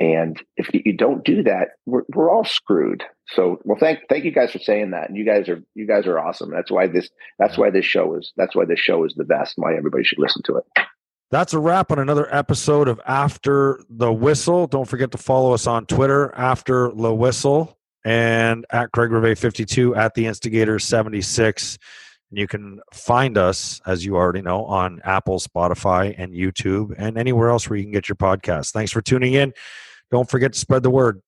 [0.00, 3.04] And if you don't do that we're, we're all screwed.
[3.28, 5.08] So well thank thank you guys for saying that.
[5.08, 6.50] And you guys are you guys are awesome.
[6.50, 9.54] That's why this that's why this show is that's why this show is the best.
[9.56, 10.64] Why everybody should listen to it
[11.30, 14.66] That's a wrap on another episode of After the Whistle.
[14.66, 19.94] Don't forget to follow us on Twitter, After the Whistle, and at Craig Rivet 52
[19.94, 21.78] at the Instigator 76.
[22.30, 27.18] And you can find us, as you already know, on Apple, Spotify, and YouTube, and
[27.18, 28.72] anywhere else where you can get your podcast.
[28.72, 29.52] Thanks for tuning in.
[30.10, 31.20] Don't forget to spread the word.